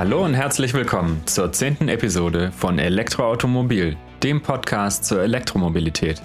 [0.00, 6.22] Hallo und herzlich willkommen zur zehnten Episode von Elektroautomobil, dem Podcast zur Elektromobilität.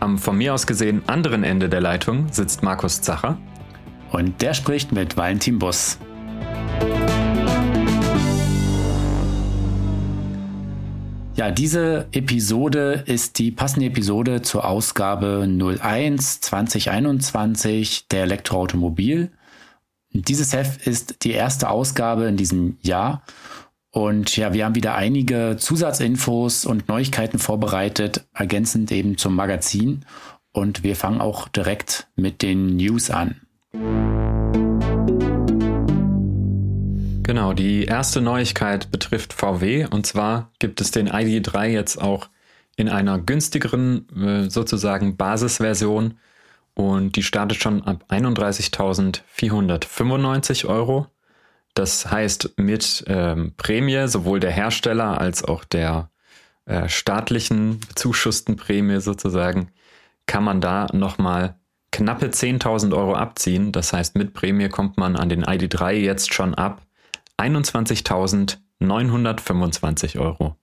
[0.00, 3.36] Am von mir aus gesehen anderen Ende der Leitung sitzt Markus Zacher.
[4.12, 5.98] Und der spricht mit Valentin Bus.
[11.34, 19.32] Ja, diese Episode ist die passende Episode zur Ausgabe 01 2021 der Elektroautomobil.
[20.22, 23.22] Dieses Heft ist die erste Ausgabe in diesem Jahr.
[23.90, 30.04] Und ja, wir haben wieder einige Zusatzinfos und Neuigkeiten vorbereitet, ergänzend eben zum Magazin.
[30.52, 33.40] Und wir fangen auch direkt mit den News an.
[37.22, 39.86] Genau, die erste Neuigkeit betrifft VW.
[39.86, 42.28] Und zwar gibt es den ID3 jetzt auch
[42.76, 46.14] in einer günstigeren, äh, sozusagen Basisversion
[46.76, 51.06] und die startet schon ab 31.495 Euro.
[51.72, 56.10] Das heißt, mit ähm, Prämie sowohl der Hersteller als auch der
[56.66, 59.70] äh, staatlichen bezuschussten Prämie sozusagen,
[60.26, 61.54] kann man da nochmal
[61.92, 63.72] knappe 10.000 Euro abziehen.
[63.72, 66.82] Das heißt, mit Prämie kommt man an den ID3 jetzt schon ab
[67.38, 70.56] 21.925 Euro.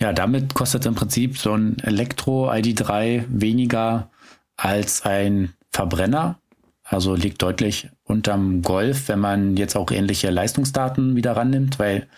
[0.00, 4.10] Ja, damit kostet im Prinzip so ein Elektro-ID3 weniger
[4.58, 6.38] als ein Verbrenner.
[6.84, 12.08] Also liegt deutlich unterm Golf, wenn man jetzt auch ähnliche Leistungsdaten wieder rannimmt, weil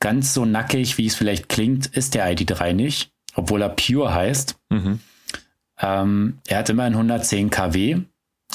[0.00, 4.56] ganz so nackig, wie es vielleicht klingt, ist der ID3 nicht, obwohl er Pure heißt.
[4.70, 5.00] Mhm.
[5.80, 8.00] Ähm, er hat immerhin 110 kW,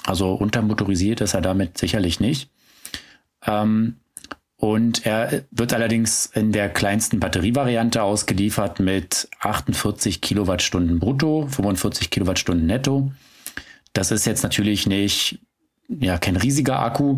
[0.05, 2.49] also untermotorisiert ist er damit sicherlich nicht.
[3.45, 3.97] Ähm,
[4.63, 12.65] und er wird allerdings in der kleinsten Batterievariante ausgeliefert mit 48 Kilowattstunden brutto, 45 Kilowattstunden
[12.65, 13.11] netto.
[13.91, 15.39] Das ist jetzt natürlich nicht,
[15.89, 17.17] ja, kein riesiger Akku,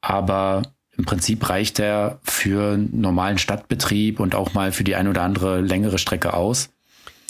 [0.00, 0.62] aber
[0.96, 5.60] im Prinzip reicht er für normalen Stadtbetrieb und auch mal für die ein oder andere
[5.60, 6.70] längere Strecke aus.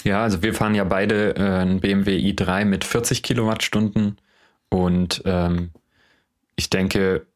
[0.03, 4.17] Ja, also wir fahren ja beide äh, einen BMW i3 mit 40 Kilowattstunden
[4.69, 5.69] und ähm,
[6.55, 7.27] ich denke,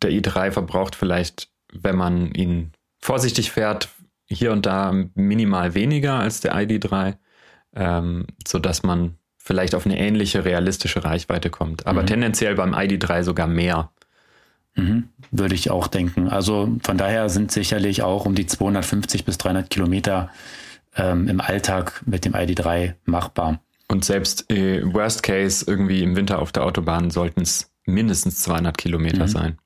[0.00, 3.88] der i3 verbraucht vielleicht wenn man ihn vorsichtig fährt,
[4.26, 7.16] hier und da minimal weniger als der ID3,
[7.74, 11.86] ähm, sodass man vielleicht auf eine ähnliche realistische Reichweite kommt.
[11.86, 12.06] Aber mhm.
[12.06, 13.90] tendenziell beim ID3 sogar mehr.
[14.74, 16.28] Mhm, würde ich auch denken.
[16.28, 20.30] Also von daher sind sicherlich auch um die 250 bis 300 Kilometer
[20.96, 23.60] ähm, im Alltag mit dem ID3 machbar.
[23.88, 28.78] Und selbst äh, Worst Case irgendwie im Winter auf der Autobahn sollten es mindestens 200
[28.78, 29.28] Kilometer mhm.
[29.28, 29.58] sein.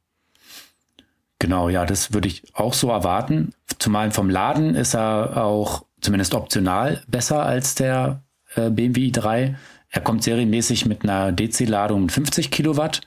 [1.38, 3.52] Genau, ja, das würde ich auch so erwarten.
[3.78, 8.22] Zumal vom Laden ist er auch zumindest optional besser als der
[8.54, 9.54] äh, BMW i3.
[9.90, 13.02] Er kommt serienmäßig mit einer DC-Ladung mit 50 Kilowatt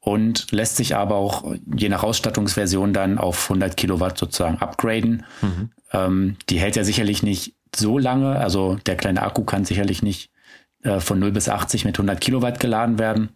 [0.00, 5.24] und lässt sich aber auch je nach Ausstattungsversion dann auf 100 Kilowatt sozusagen upgraden.
[5.40, 5.70] Mhm.
[5.92, 8.36] Ähm, die hält ja sicherlich nicht so lange.
[8.36, 10.30] Also der kleine Akku kann sicherlich nicht
[10.82, 13.30] äh, von 0 bis 80 mit 100 Kilowatt geladen werden.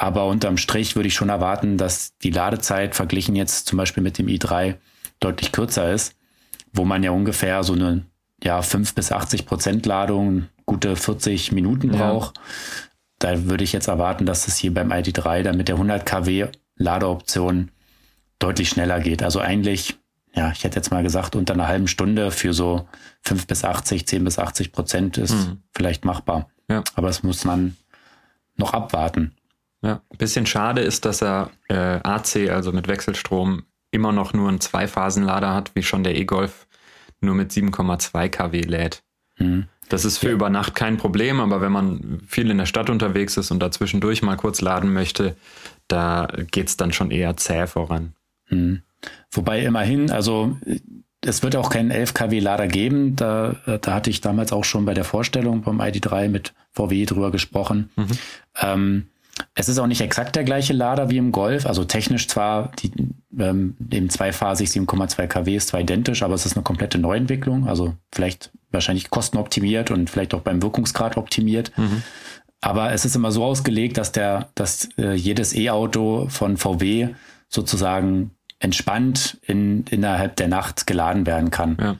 [0.00, 4.16] Aber unterm Strich würde ich schon erwarten, dass die Ladezeit verglichen jetzt zum Beispiel mit
[4.16, 4.76] dem i3
[5.18, 6.14] deutlich kürzer ist,
[6.72, 8.04] wo man ja ungefähr so eine
[8.42, 12.36] ja, 5 bis 80 Prozent Ladung, gute 40 Minuten braucht.
[12.36, 12.42] Ja.
[13.18, 16.46] Da würde ich jetzt erwarten, dass es hier beim ID3 dann mit der 100 kW
[16.76, 17.72] Ladeoption
[18.38, 19.24] deutlich schneller geht.
[19.24, 19.98] Also eigentlich,
[20.32, 22.86] ja, ich hätte jetzt mal gesagt, unter einer halben Stunde für so
[23.22, 25.62] 5 bis 80, 10 bis 80 Prozent ist mhm.
[25.74, 26.48] vielleicht machbar.
[26.70, 26.84] Ja.
[26.94, 27.76] Aber das muss man
[28.56, 29.34] noch abwarten.
[29.82, 34.48] Ja, ein bisschen schade ist, dass er äh, AC, also mit Wechselstrom, immer noch nur
[34.48, 36.66] einen Zweiphasenlader hat, wie schon der E-Golf
[37.20, 39.02] nur mit 7,2 kW lädt.
[39.38, 39.66] Mhm.
[39.88, 40.32] Das ist für ja.
[40.34, 44.22] über Nacht kein Problem, aber wenn man viel in der Stadt unterwegs ist und dazwischendurch
[44.22, 45.36] mal kurz laden möchte,
[45.86, 48.12] da geht's dann schon eher zäh voran.
[48.50, 48.82] Mhm.
[49.30, 50.56] Wobei immerhin, also
[51.20, 53.16] es wird auch keinen 11 kW Lader geben.
[53.16, 57.30] Da, da hatte ich damals auch schon bei der Vorstellung beim ID3 mit VW drüber
[57.30, 57.90] gesprochen.
[57.96, 58.06] Mhm.
[58.60, 59.06] Ähm,
[59.54, 61.66] es ist auch nicht exakt der gleiche Lader wie im Golf.
[61.66, 62.92] Also technisch zwar die,
[63.38, 67.68] ähm, eben zweiphasig 7,2 kW ist zwar identisch, aber es ist eine komplette Neuentwicklung.
[67.68, 71.72] Also vielleicht wahrscheinlich kostenoptimiert und vielleicht auch beim Wirkungsgrad optimiert.
[71.76, 72.02] Mhm.
[72.60, 77.10] Aber es ist immer so ausgelegt, dass der, dass äh, jedes E-Auto von VW
[77.48, 81.76] sozusagen entspannt in, innerhalb der Nacht geladen werden kann.
[81.80, 81.96] Ja.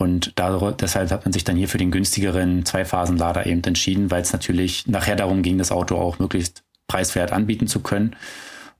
[0.00, 4.22] Und da, deshalb hat man sich dann hier für den günstigeren Zweiphasenlader eben entschieden, weil
[4.22, 8.16] es natürlich nachher darum ging, das Auto auch möglichst preiswert anbieten zu können.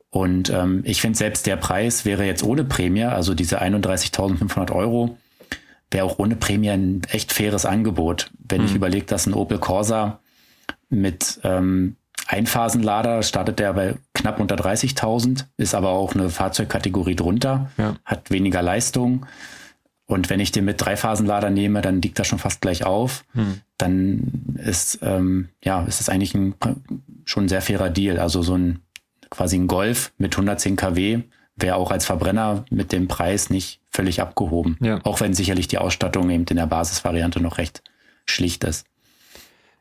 [0.08, 5.18] Und ähm, ich finde selbst der Preis wäre jetzt ohne Prämie, also diese 31.500 Euro,
[5.90, 8.30] wäre auch ohne Prämie ein echt faires Angebot.
[8.38, 8.68] Wenn mhm.
[8.68, 10.20] ich überlege, dass ein Opel Corsa
[10.88, 11.96] mit ähm,
[12.28, 17.96] Einphasenlader startet der bei knapp unter 30.000, ist aber auch eine Fahrzeugkategorie drunter, ja.
[18.06, 19.26] hat weniger Leistung.
[20.10, 23.24] Und wenn ich den mit Dreiphasenlader nehme, dann liegt das schon fast gleich auf.
[23.32, 23.60] Hm.
[23.78, 26.54] Dann ist, ähm, ja, ist es eigentlich ein,
[27.24, 28.18] schon ein sehr fairer Deal.
[28.18, 28.80] Also so ein
[29.30, 31.22] quasi ein Golf mit 110 kW
[31.54, 34.76] wäre auch als Verbrenner mit dem Preis nicht völlig abgehoben.
[34.80, 35.00] Ja.
[35.04, 37.82] Auch wenn sicherlich die Ausstattung eben in der Basisvariante noch recht
[38.26, 38.86] schlicht ist.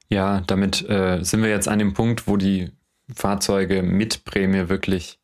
[0.09, 2.71] Ja, damit äh, sind wir jetzt an dem Punkt, wo die
[3.13, 5.19] Fahrzeuge mit Prämie wirklich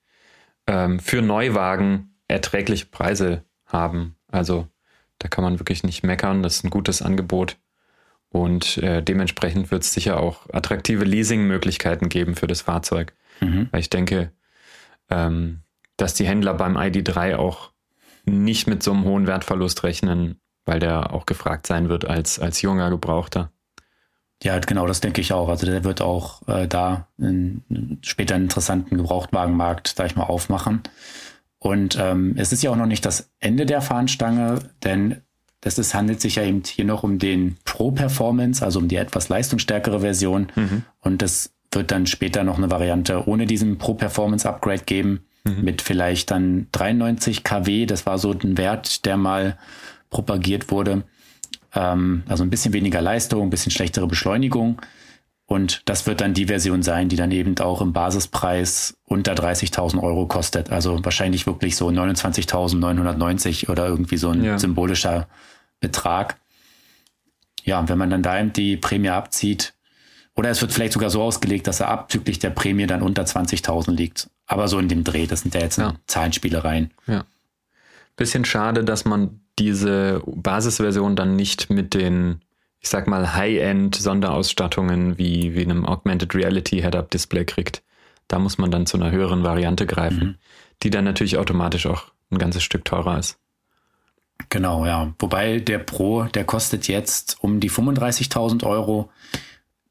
[0.66, 4.16] ähm, für Neuwagen erträgliche Preise haben.
[4.32, 4.68] Also
[5.20, 6.44] da kann man wirklich nicht meckern.
[6.44, 7.58] Das ist ein gutes Angebot.
[8.30, 13.14] Und äh, dementsprechend wird es sicher auch attraktive Leasingmöglichkeiten geben für das Fahrzeug.
[13.40, 13.70] Mhm.
[13.72, 14.32] Weil ich denke,
[15.10, 15.62] ähm,
[15.98, 17.72] dass die Händler beim ID3 auch
[18.26, 22.62] nicht mit so einem hohen Wertverlust rechnen, weil der auch gefragt sein wird als, als
[22.62, 23.52] junger Gebrauchter.
[24.44, 25.48] Ja, genau, das denke ich auch.
[25.48, 30.84] Also der wird auch äh, da in, später einen interessanten Gebrauchtwagenmarkt, sag ich mal, aufmachen.
[31.66, 35.22] Und ähm, es ist ja auch noch nicht das Ende der Fahnenstange, denn
[35.62, 38.98] das ist, handelt sich ja eben hier noch um den Pro Performance, also um die
[38.98, 40.52] etwas leistungsstärkere Version.
[40.54, 40.84] Mhm.
[41.02, 45.64] Und es wird dann später noch eine Variante ohne diesen Pro Performance Upgrade geben, mhm.
[45.64, 47.88] mit vielleicht dann 93 kW.
[47.88, 49.58] Das war so ein Wert, der mal
[50.12, 51.04] propagiert wurde.
[51.74, 54.80] Ähm, also ein bisschen weniger Leistung, ein bisschen schlechtere Beschleunigung.
[55.48, 60.02] Und das wird dann die Version sein, die dann eben auch im Basispreis unter 30.000
[60.02, 60.72] Euro kostet.
[60.72, 64.58] Also wahrscheinlich wirklich so 29.990 oder irgendwie so ein ja.
[64.58, 65.28] symbolischer
[65.80, 66.38] Betrag.
[67.64, 69.74] Ja, und wenn man dann da eben die Prämie abzieht,
[70.36, 73.92] oder es wird vielleicht sogar so ausgelegt, dass er abzüglich der Prämie dann unter 20.000
[73.92, 74.30] liegt.
[74.48, 75.96] Aber so in dem Dreh, das sind ja jetzt ja.
[76.08, 76.92] Zahlenspielereien.
[77.08, 77.24] Ja.
[78.18, 82.42] Bisschen schade, dass man diese Basisversion dann nicht mit den,
[82.86, 87.82] ich sag mal, High-End-Sonderausstattungen wie, wie einem Augmented Reality Head-Up-Display kriegt.
[88.28, 90.36] Da muss man dann zu einer höheren Variante greifen, mhm.
[90.84, 93.40] die dann natürlich automatisch auch ein ganzes Stück teurer ist.
[94.50, 95.12] Genau, ja.
[95.18, 99.10] Wobei der Pro, der kostet jetzt um die 35.000 Euro.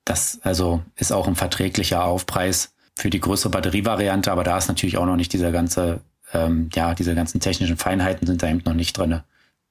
[0.05, 4.99] Das also ist auch ein verträglicher Aufpreis für die größere Batterievariante, aber da ist natürlich
[4.99, 6.03] auch noch nicht dieser ganze,
[6.33, 9.23] ähm, ja, diese ganzen technischen Feinheiten sind da eben noch nicht drin.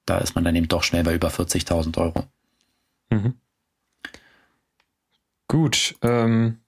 [0.04, 2.26] Da ist man dann eben doch schnell bei über 40.000 Euro.
[3.14, 3.34] Mhm.
[5.48, 6.58] Gut, ähm,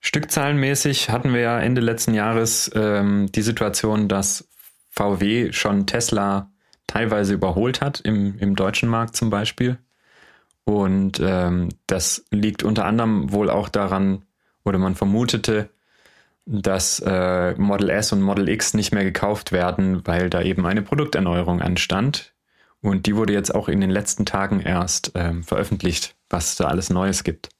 [0.00, 4.48] Stückzahlenmäßig hatten wir ja Ende letzten Jahres ähm, die Situation, dass
[4.90, 6.50] VW schon Tesla
[6.86, 9.78] teilweise überholt hat, im, im deutschen Markt zum Beispiel.
[10.64, 14.24] Und ähm, das liegt unter anderem wohl auch daran,
[14.64, 15.70] oder man vermutete,
[16.46, 20.82] dass äh, Model S und Model X nicht mehr gekauft werden, weil da eben eine
[20.82, 22.34] Produkterneuerung anstand.
[22.80, 26.90] Und die wurde jetzt auch in den letzten Tagen erst ähm, veröffentlicht, was da alles
[26.90, 27.50] Neues gibt.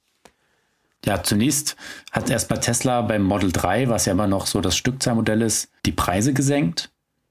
[1.04, 1.76] Ja, zunächst
[2.12, 5.92] hat erstmal Tesla beim Model 3, was ja immer noch so das Stückzahlmodell ist, die
[5.92, 6.90] Preise gesenkt.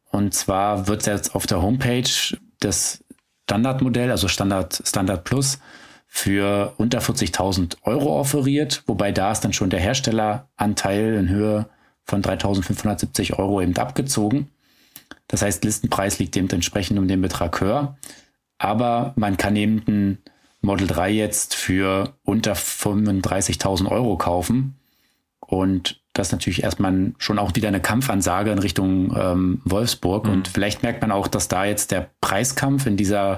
[0.09, 2.09] Und zwar wird jetzt auf der Homepage
[2.63, 3.03] des
[3.43, 5.59] Standardmodell, also Standard, Standard Plus,
[6.07, 11.69] für unter 40.000 Euro offeriert, wobei da ist dann schon der Herstelleranteil in Höhe
[12.05, 14.49] von 3.570 Euro eben abgezogen.
[15.27, 17.97] Das heißt, Listenpreis liegt eben entsprechend um den Betrag höher.
[18.57, 20.17] Aber man kann eben ein
[20.61, 24.75] Model 3 jetzt für unter 35.000 Euro kaufen.
[25.39, 30.25] Und das ist natürlich erstmal schon auch wieder eine Kampfansage in Richtung ähm, Wolfsburg.
[30.25, 30.31] Mhm.
[30.31, 33.37] Und vielleicht merkt man auch, dass da jetzt der Preiskampf in dieser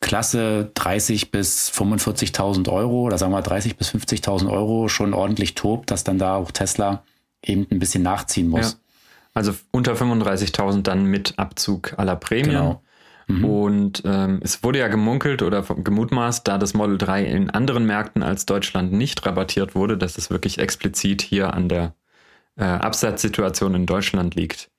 [0.00, 5.90] Klasse 30 bis 45.000 Euro oder sagen wir 30 bis 50.000 Euro schon ordentlich tobt,
[5.90, 7.02] dass dann da auch Tesla
[7.42, 8.72] eben ein bisschen nachziehen muss.
[8.72, 8.78] Ja.
[9.38, 12.56] Also unter 35.000 dann mit Abzug aller Prämien.
[12.56, 12.82] Genau.
[13.28, 13.44] Mhm.
[13.44, 18.24] Und ähm, es wurde ja gemunkelt oder gemutmaßt, da das Model 3 in anderen Märkten
[18.24, 21.94] als Deutschland nicht rabattiert wurde, dass es wirklich explizit hier an der
[22.56, 24.72] äh, Absatzsituation in Deutschland liegt.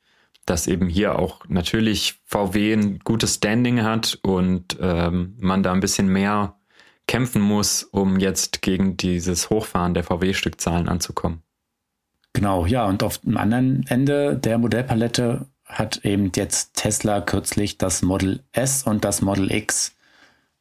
[0.46, 5.80] Dass eben hier auch natürlich VW ein gutes Standing hat und ähm, man da ein
[5.80, 6.58] bisschen mehr
[7.08, 11.44] kämpfen muss, um jetzt gegen dieses Hochfahren der VW-Stückzahlen anzukommen.
[12.34, 18.02] Genau, ja, und auf dem anderen Ende der Modellpalette hat eben jetzt Tesla kürzlich das
[18.02, 19.94] Model S und das Model X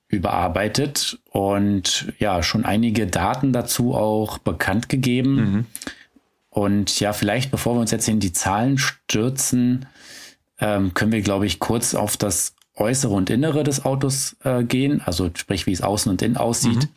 [0.09, 5.35] überarbeitet und ja, schon einige Daten dazu auch bekannt gegeben.
[5.35, 5.67] Mhm.
[6.51, 9.87] Und ja, vielleicht bevor wir uns jetzt in die Zahlen stürzen,
[10.59, 15.03] ähm, können wir, glaube ich, kurz auf das Äußere und Innere des Autos äh, gehen,
[15.05, 16.85] also sprich, wie es außen und innen aussieht.
[16.85, 16.89] Mhm.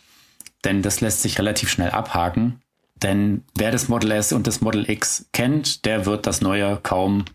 [0.64, 2.62] Denn das lässt sich relativ schnell abhaken.
[3.04, 7.26] Denn wer das Model S und das Model X kennt, der wird das neue kaum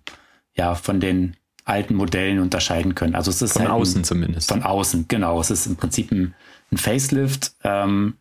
[0.55, 3.15] ja von den alten Modellen unterscheiden können.
[3.15, 4.49] Also es ist von halt außen ein, zumindest.
[4.49, 5.41] Von außen, genau.
[5.41, 6.35] Es ist im Prinzip ein,
[6.71, 7.53] ein Facelift.
[7.65, 8.15] Ähm,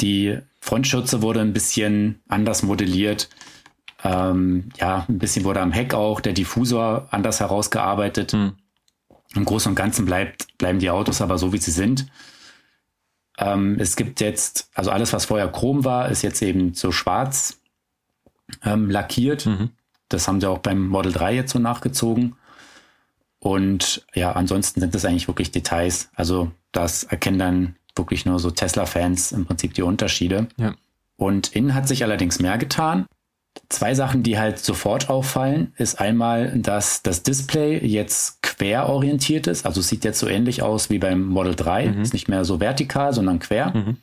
[0.00, 3.28] die Frontschürze wurde ein bisschen anders modelliert.
[4.02, 8.32] Ähm, ja, ein bisschen wurde am Heck auch der Diffusor anders herausgearbeitet.
[8.32, 8.54] Hm.
[9.34, 12.06] Im Großen und Ganzen bleibt, bleiben die Autos aber so, wie sie sind.
[13.38, 17.60] Ähm, es gibt jetzt, also alles, was vorher chrom war, ist jetzt eben so schwarz
[18.64, 19.46] ähm, lackiert.
[19.46, 19.70] Mhm.
[20.08, 22.36] Das haben sie auch beim Model 3 jetzt so nachgezogen.
[23.38, 26.10] Und ja, ansonsten sind das eigentlich wirklich Details.
[26.14, 30.48] Also das erkennen dann wirklich nur so Tesla-Fans im Prinzip die Unterschiede.
[30.56, 30.74] Ja.
[31.16, 33.06] Und innen hat sich allerdings mehr getan.
[33.68, 39.66] Zwei Sachen, die halt sofort auffallen, ist einmal, dass das Display jetzt quer orientiert ist.
[39.66, 41.88] Also sieht jetzt so ähnlich aus wie beim Model 3.
[41.88, 42.02] Mhm.
[42.02, 43.72] Ist nicht mehr so vertikal, sondern quer.
[43.74, 43.96] Mhm.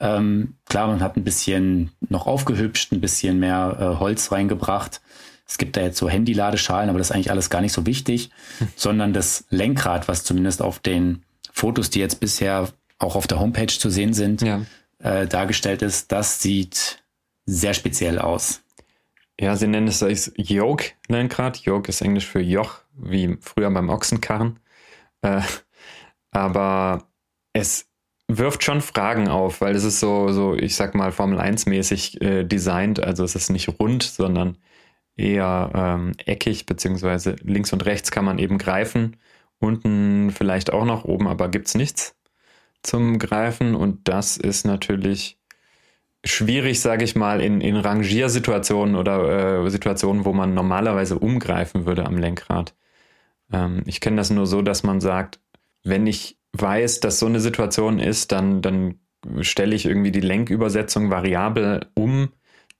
[0.00, 5.00] Ähm, klar, man hat ein bisschen noch aufgehübscht, ein bisschen mehr äh, Holz reingebracht.
[5.46, 8.30] Es gibt da jetzt so Handy-Ladeschalen, aber das ist eigentlich alles gar nicht so wichtig,
[8.58, 8.68] mhm.
[8.76, 13.66] sondern das Lenkrad, was zumindest auf den Fotos, die jetzt bisher auch auf der Homepage
[13.66, 14.62] zu sehen sind, ja.
[14.98, 17.02] äh, dargestellt ist, das sieht
[17.46, 18.62] sehr speziell aus.
[19.40, 21.58] Ja, sie nennen es das Yoke-Lenkrad.
[21.58, 24.58] Yoke ist Englisch für Joch, wie früher beim Ochsenkarren.
[25.22, 25.42] Äh,
[26.30, 27.08] aber
[27.52, 27.86] es
[28.28, 32.44] wirft schon Fragen auf, weil es ist so, so ich sag mal, Formel 1-mäßig äh,
[32.44, 33.02] designt.
[33.02, 34.58] Also es ist nicht rund, sondern
[35.16, 39.16] eher ähm, eckig, beziehungsweise links und rechts kann man eben greifen.
[39.58, 42.16] Unten vielleicht auch noch oben, aber gibt es nichts
[42.82, 43.74] zum Greifen.
[43.74, 45.38] Und das ist natürlich
[46.24, 52.06] schwierig, sage ich mal, in, in Rangiersituationen oder äh, Situationen, wo man normalerweise umgreifen würde
[52.06, 52.74] am Lenkrad.
[53.52, 55.40] Ähm, ich kenne das nur so, dass man sagt,
[55.84, 59.00] wenn ich weiß, dass so eine Situation ist, dann, dann
[59.40, 62.30] stelle ich irgendwie die Lenkübersetzung variabel um,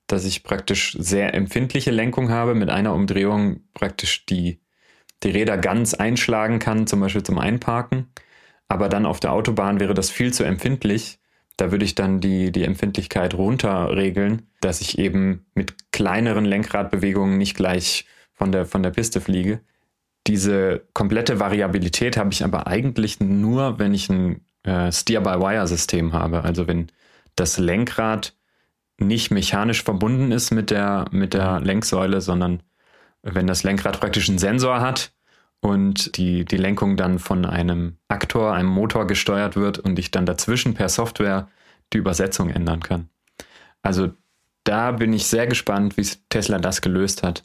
[0.07, 4.61] dass ich praktisch sehr empfindliche Lenkung habe, mit einer Umdrehung praktisch die,
[5.23, 8.09] die Räder ganz einschlagen kann, zum Beispiel zum Einparken.
[8.69, 11.21] Aber dann auf der Autobahn wäre das viel zu empfindlich
[11.57, 17.57] da würde ich dann die, die Empfindlichkeit runterregeln, dass ich eben mit kleineren Lenkradbewegungen nicht
[17.57, 19.61] gleich von der, von der Piste fliege.
[20.27, 26.45] Diese komplette Variabilität habe ich aber eigentlich nur, wenn ich ein äh, Steer-by-Wire-System habe.
[26.45, 26.89] Also wenn
[27.35, 28.35] das Lenkrad
[28.99, 32.63] nicht mechanisch verbunden ist mit der, mit der Lenksäule, sondern
[33.23, 35.13] wenn das Lenkrad praktisch einen Sensor hat
[35.61, 40.27] und die, die Lenkung dann von einem Aktor, einem Motor gesteuert wird und ich dann
[40.27, 41.49] dazwischen per Software
[41.93, 43.09] die Übersetzung ändern kann.
[43.83, 44.13] Also
[44.65, 47.43] da bin ich sehr gespannt, wie Tesla das gelöst hat.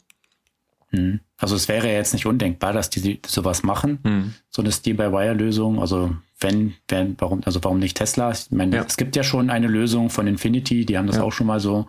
[0.90, 1.20] Mhm.
[1.36, 4.34] Also es wäre jetzt nicht undenkbar, dass die sowas machen, mhm.
[4.50, 5.80] so eine Steer-by-Wire-Lösung.
[5.80, 8.30] Also wenn, wenn, warum, also warum nicht Tesla?
[8.30, 8.84] Ich meine, ja.
[8.86, 11.22] es gibt ja schon eine Lösung von Infinity, die haben das ja.
[11.22, 11.86] auch schon mal so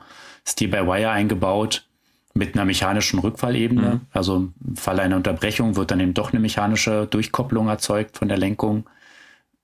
[0.48, 1.86] Steer-by-Wire eingebaut
[2.34, 3.96] mit einer mechanischen Rückfallebene.
[3.96, 4.02] Mhm.
[4.12, 8.38] Also im Falle einer Unterbrechung wird dann eben doch eine mechanische Durchkopplung erzeugt von der
[8.38, 8.90] Lenkung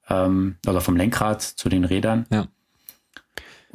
[0.10, 2.26] ähm, oder vom Lenkrad zu den Rädern.
[2.32, 2.48] Ja.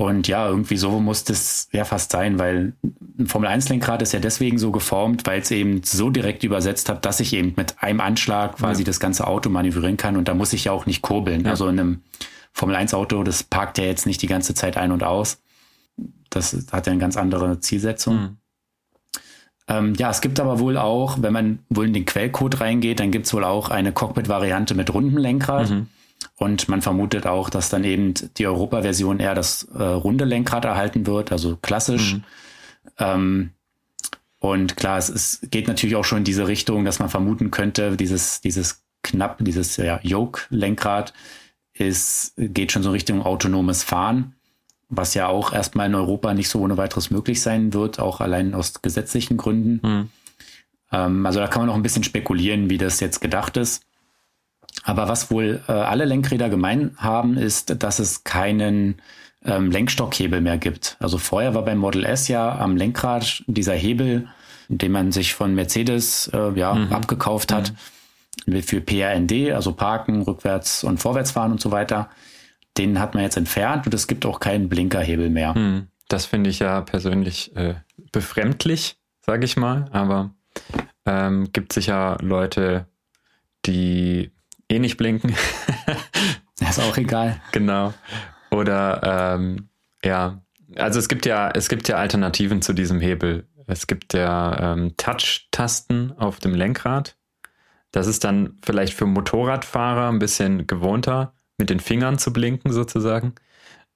[0.01, 2.73] Und ja, irgendwie so muss das ja fast sein, weil
[3.19, 7.21] ein Formel-1-Lenkrad ist ja deswegen so geformt, weil es eben so direkt übersetzt hat, dass
[7.21, 8.87] ich eben mit einem Anschlag quasi ja.
[8.87, 11.45] das ganze Auto manövrieren kann und da muss ich ja auch nicht kurbeln.
[11.45, 11.51] Ja.
[11.51, 12.03] Also in einem
[12.55, 15.43] Formel-1-Auto, das parkt ja jetzt nicht die ganze Zeit ein und aus.
[16.31, 18.17] Das hat ja eine ganz andere Zielsetzung.
[18.17, 18.37] Mhm.
[19.69, 23.11] Ähm, ja, es gibt aber wohl auch, wenn man wohl in den Quellcode reingeht, dann
[23.11, 25.69] gibt es wohl auch eine Cockpit-Variante mit rundem Lenkrad.
[25.69, 25.89] Mhm.
[26.37, 31.07] Und man vermutet auch, dass dann eben die Europa-Version eher das äh, runde Lenkrad erhalten
[31.07, 32.15] wird, also klassisch.
[32.15, 32.23] Mhm.
[32.99, 33.51] Ähm,
[34.39, 37.97] und klar, es, es geht natürlich auch schon in diese Richtung, dass man vermuten könnte,
[37.97, 41.13] dieses, dieses knapp, dieses ja, Yoke-Lenkrad
[41.75, 44.35] ist, geht schon so Richtung autonomes Fahren
[44.91, 48.55] was ja auch erstmal in Europa nicht so ohne weiteres möglich sein wird, auch allein
[48.55, 49.81] aus gesetzlichen Gründen.
[49.87, 50.09] Mhm.
[50.93, 53.85] Ähm, also da kann man noch ein bisschen spekulieren, wie das jetzt gedacht ist.
[54.85, 59.01] Aber was wohl äh, alle Lenkräder gemein haben, ist, dass es keinen
[59.45, 60.97] ähm, Lenkstockhebel mehr gibt.
[61.01, 64.29] Also vorher war beim Model S ja am Lenkrad dieser Hebel,
[64.69, 66.93] den man sich von Mercedes äh, ja, mhm.
[66.93, 67.73] abgekauft hat,
[68.47, 68.63] mhm.
[68.63, 72.11] für PRND, also Parken, Rückwärts- und Vorwärtsfahren und so weiter
[72.79, 75.55] den hat man jetzt entfernt und es gibt auch keinen Blinkerhebel mehr.
[75.55, 77.75] Hm, das finde ich ja persönlich äh,
[78.13, 80.35] befremdlich, sage ich mal, aber
[81.07, 82.87] ähm, gibt sicher Leute,
[83.67, 84.31] die
[84.71, 85.35] eh nicht blinken.
[86.61, 87.41] ist auch egal.
[87.53, 87.93] Genau.
[88.51, 89.69] Oder ähm,
[90.05, 90.43] ja,
[90.77, 93.47] also es gibt ja, es gibt ja Alternativen zu diesem Hebel.
[93.67, 97.17] Es gibt ja ähm, Touch-Tasten auf dem Lenkrad.
[97.93, 103.35] Das ist dann vielleicht für Motorradfahrer ein bisschen gewohnter mit den Fingern zu blinken sozusagen,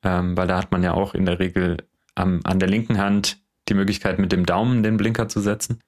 [0.03, 1.79] ähm, weil da hat man ja auch in der Regel
[2.15, 3.39] am, an der linken Hand
[3.69, 5.81] die Möglichkeit, mit dem Daumen den Blinker zu setzen.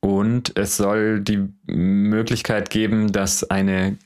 [0.00, 3.98] Und es soll die Möglichkeit geben, dass eine,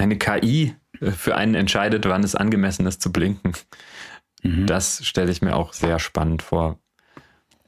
[0.00, 3.52] eine KI äh, für einen entscheidet, wann es angemessen ist zu blinken.
[4.42, 4.66] Mhm.
[4.66, 6.78] Das stelle ich mir auch sehr spannend vor.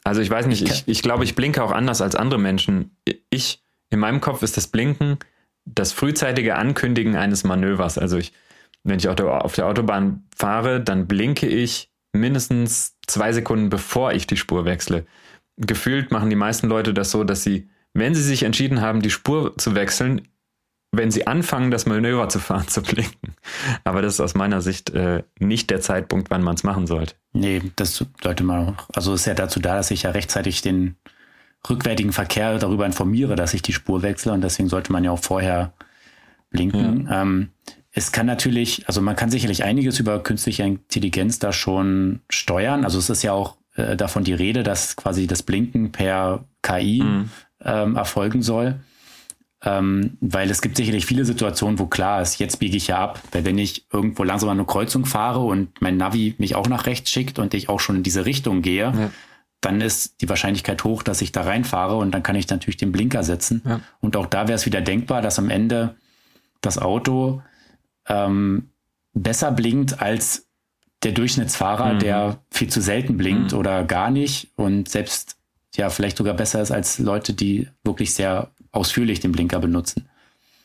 [0.04, 2.96] Also ich weiß nicht, ich, ich glaube, ich blinke auch anders als andere Menschen.
[3.30, 5.18] Ich, in meinem Kopf ist das Blinken
[5.64, 7.98] das frühzeitige Ankündigen eines Manövers.
[7.98, 8.32] Also ich,
[8.82, 14.36] wenn ich auf der Autobahn fahre, dann blinke ich mindestens zwei Sekunden bevor ich die
[14.36, 15.06] Spur wechsle.
[15.56, 19.10] Gefühlt machen die meisten Leute das so, dass sie, wenn sie sich entschieden haben, die
[19.10, 20.22] Spur zu wechseln,
[20.92, 23.34] wenn sie anfangen, das Manöver zu fahren, zu blinken.
[23.82, 27.14] Aber das ist aus meiner Sicht äh, nicht der Zeitpunkt, wann man es machen sollte.
[27.32, 28.88] Nee, das sollte man auch.
[28.94, 30.96] Also ist ja dazu da, dass ich ja rechtzeitig den
[31.68, 35.22] rückwärtigen Verkehr darüber informiere, dass ich die Spur wechsle und deswegen sollte man ja auch
[35.22, 35.72] vorher
[36.50, 37.06] blinken.
[37.08, 37.22] Ja.
[37.22, 37.50] Ähm,
[37.92, 42.84] es kann natürlich, also man kann sicherlich einiges über künstliche Intelligenz da schon steuern.
[42.84, 47.02] Also es ist ja auch äh, davon die Rede, dass quasi das Blinken per KI
[47.02, 47.30] mhm.
[47.64, 48.80] ähm, erfolgen soll.
[49.64, 53.20] Ähm, weil es gibt sicherlich viele Situationen, wo klar ist, jetzt biege ich ja ab.
[53.30, 56.86] Weil wenn ich irgendwo langsam an eine Kreuzung fahre und mein Navi mich auch nach
[56.86, 59.10] rechts schickt und ich auch schon in diese Richtung gehe, ja.
[59.60, 62.90] dann ist die Wahrscheinlichkeit hoch, dass ich da reinfahre und dann kann ich natürlich den
[62.90, 63.62] Blinker setzen.
[63.64, 63.80] Ja.
[64.00, 65.94] Und auch da wäre es wieder denkbar, dass am Ende
[66.60, 67.42] das Auto
[68.08, 68.70] ähm,
[69.14, 70.48] besser blinkt als
[71.04, 71.98] der Durchschnittsfahrer, mhm.
[72.00, 73.58] der viel zu selten blinkt mhm.
[73.58, 75.36] oder gar nicht und selbst
[75.76, 80.08] ja vielleicht sogar besser ist als Leute, die wirklich sehr ausführlich den Blinker benutzen.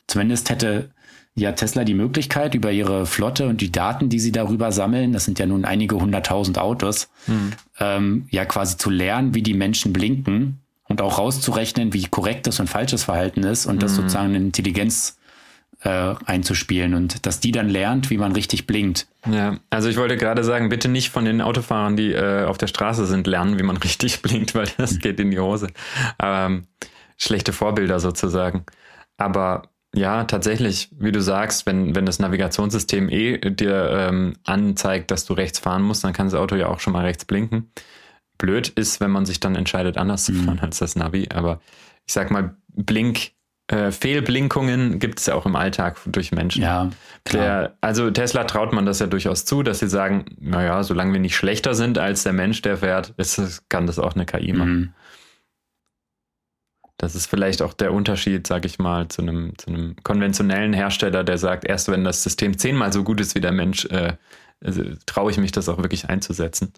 [0.08, 0.90] Zumindest hätte
[1.36, 5.26] ja Tesla die Möglichkeit, über ihre Flotte und die Daten, die sie darüber sammeln, das
[5.26, 7.52] sind ja nun einige hunderttausend Autos, mhm.
[7.80, 12.68] ähm, ja quasi zu lernen, wie die Menschen blinken und auch rauszurechnen, wie korrektes und
[12.68, 13.80] falsches Verhalten ist und mhm.
[13.80, 15.18] das sozusagen eine Intelligenz
[15.84, 19.06] äh, einzuspielen und dass die dann lernt, wie man richtig blinkt.
[19.30, 22.68] Ja, also ich wollte gerade sagen, bitte nicht von den Autofahrern, die äh, auf der
[22.68, 25.00] Straße sind, lernen, wie man richtig blinkt, weil das mhm.
[25.00, 25.68] geht in die Hose.
[26.20, 26.66] Ähm,
[27.18, 28.66] schlechte Vorbilder sozusagen.
[29.18, 29.64] Aber
[29.96, 35.34] ja, tatsächlich, wie du sagst, wenn, wenn das Navigationssystem eh dir ähm, anzeigt, dass du
[35.34, 37.72] rechts fahren musst, dann kann das Auto ja auch schon mal rechts blinken.
[38.38, 40.46] Blöd ist, wenn man sich dann entscheidet, anders zu mhm.
[40.46, 41.30] fahren als das Navi.
[41.34, 41.60] Aber
[42.06, 43.32] ich sag mal, Blink,
[43.68, 46.62] äh, Fehlblinkungen gibt es ja auch im Alltag durch Menschen.
[46.62, 46.90] Ja,
[47.25, 47.44] klar.
[47.44, 51.20] Der, also Tesla traut man das ja durchaus zu, dass sie sagen, naja, solange wir
[51.20, 54.80] nicht schlechter sind als der Mensch, der fährt, ist, kann das auch eine KI machen.
[54.80, 54.94] Mhm.
[56.98, 61.24] Das ist vielleicht auch der Unterschied, sage ich mal, zu einem, zu einem konventionellen Hersteller,
[61.24, 64.14] der sagt, erst wenn das System zehnmal so gut ist wie der Mensch, äh,
[64.64, 66.74] also, traue ich mich, das auch wirklich einzusetzen.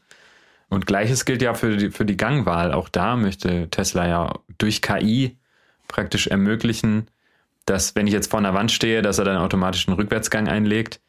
[0.69, 2.73] Und gleiches gilt ja für die, für die Gangwahl.
[2.73, 5.37] Auch da möchte Tesla ja durch KI
[5.87, 7.07] praktisch ermöglichen,
[7.65, 11.01] dass wenn ich jetzt vor einer Wand stehe, dass er dann automatisch einen Rückwärtsgang einlegt.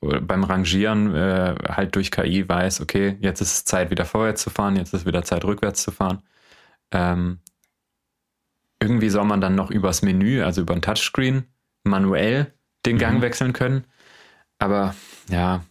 [0.00, 4.42] Oder beim Rangieren äh, halt durch KI weiß, okay, jetzt ist es Zeit, wieder vorwärts
[4.42, 6.22] zu fahren, jetzt ist wieder Zeit, rückwärts zu fahren.
[6.90, 7.40] Ähm,
[8.80, 11.44] irgendwie soll man dann noch übers Menü, also über ein Touchscreen,
[11.84, 12.52] manuell
[12.86, 13.22] den Gang mhm.
[13.22, 13.84] wechseln können.
[14.58, 14.94] Aber
[15.28, 15.64] ja,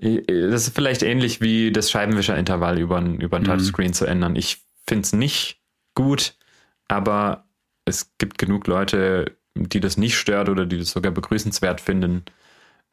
[0.00, 3.46] das ist vielleicht ähnlich wie das Scheibenwischerintervall über ein, über ein mhm.
[3.46, 4.36] Touchscreen zu ändern.
[4.36, 5.60] Ich finde es nicht
[5.94, 6.36] gut,
[6.88, 7.46] aber
[7.84, 12.24] es gibt genug Leute, die das nicht stört oder die das sogar begrüßenswert finden,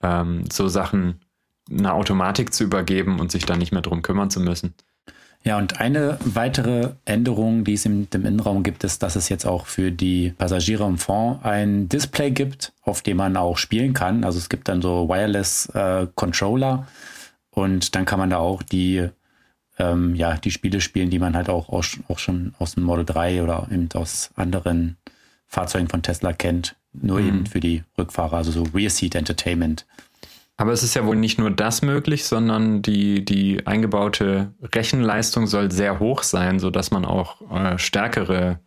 [0.02, 1.22] ähm, so Sachen
[1.70, 4.74] einer Automatik zu übergeben und sich dann nicht mehr drum kümmern zu müssen.
[5.46, 9.46] Ja, und eine weitere Änderung, die es im, im Innenraum gibt, ist, dass es jetzt
[9.46, 14.24] auch für die Passagiere im Fond ein Display gibt, auf dem man auch spielen kann.
[14.24, 16.88] Also es gibt dann so Wireless äh, Controller
[17.50, 19.10] und dann kann man da auch die,
[19.78, 23.04] ähm, ja, die Spiele spielen, die man halt auch, auch, auch schon aus dem Model
[23.04, 24.96] 3 oder eben aus anderen
[25.48, 26.78] Fahrzeugen von Tesla kennt.
[26.94, 27.28] Nur mhm.
[27.28, 29.86] eben für die Rückfahrer, also so Rear Seat Entertainment.
[30.56, 35.72] Aber es ist ja wohl nicht nur das möglich, sondern die, die eingebaute Rechenleistung soll
[35.72, 38.60] sehr hoch sein, sodass man auch äh, stärkere,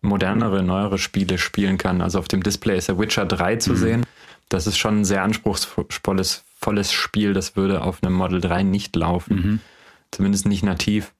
[0.00, 2.00] modernere, neuere Spiele spielen kann.
[2.00, 3.76] Also auf dem Display ist der Witcher 3 zu mhm.
[3.76, 4.06] sehen.
[4.48, 7.32] Das ist schon ein sehr anspruchsvolles volles Spiel.
[7.32, 9.34] Das würde auf einem Model 3 nicht laufen.
[9.34, 9.60] Mhm.
[10.10, 11.12] Zumindest nicht nativ.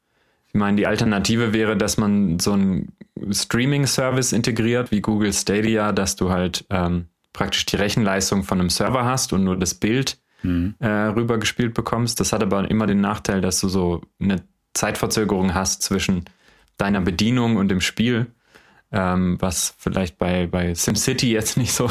[0.49, 2.93] Ich meine, die Alternative wäre, dass man so einen
[3.31, 9.05] Streaming-Service integriert, wie Google Stadia, dass du halt ähm, praktisch die Rechenleistung von einem Server
[9.05, 10.75] hast und nur das Bild mhm.
[10.79, 12.21] äh, rübergespielt bekommst.
[12.21, 14.42] Das hat aber immer den Nachteil, dass du so eine
[14.75, 16.25] Zeitverzögerung hast zwischen
[16.77, 18.27] deiner Bedienung und dem Spiel,
[18.90, 21.90] ähm, was vielleicht bei, bei SimCity jetzt nicht so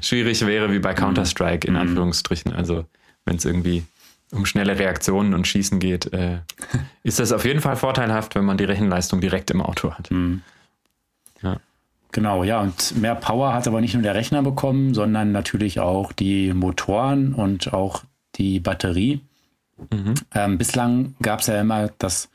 [0.00, 0.96] schwierig wäre wie bei mhm.
[0.96, 1.80] Counter-Strike in mhm.
[1.80, 2.52] Anführungsstrichen.
[2.52, 2.86] Also
[3.24, 3.84] wenn es irgendwie
[4.30, 6.38] um schnelle Reaktionen und Schießen geht, äh,
[7.02, 10.10] ist das auf jeden Fall vorteilhaft, wenn man die Rechenleistung direkt im Auto hat.
[10.10, 10.42] Mhm.
[11.42, 11.60] Ja.
[12.12, 16.12] Genau, ja, und mehr Power hat aber nicht nur der Rechner bekommen, sondern natürlich auch
[16.12, 18.02] die Motoren und auch
[18.36, 19.20] die Batterie.
[19.92, 20.14] Mhm.
[20.34, 22.30] Ähm, bislang gab es ja immer das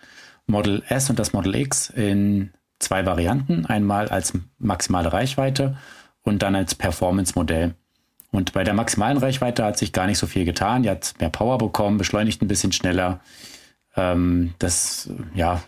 [0.46, 3.66] Model S und das Model X in zwei Varianten.
[3.66, 5.78] Einmal als maximale Reichweite
[6.22, 7.74] und dann als Performance-Modell.
[8.32, 10.84] Und bei der maximalen Reichweite hat sich gar nicht so viel getan.
[10.84, 13.20] Die hat mehr Power bekommen, beschleunigt ein bisschen schneller.
[13.96, 15.62] Ähm, das, ja,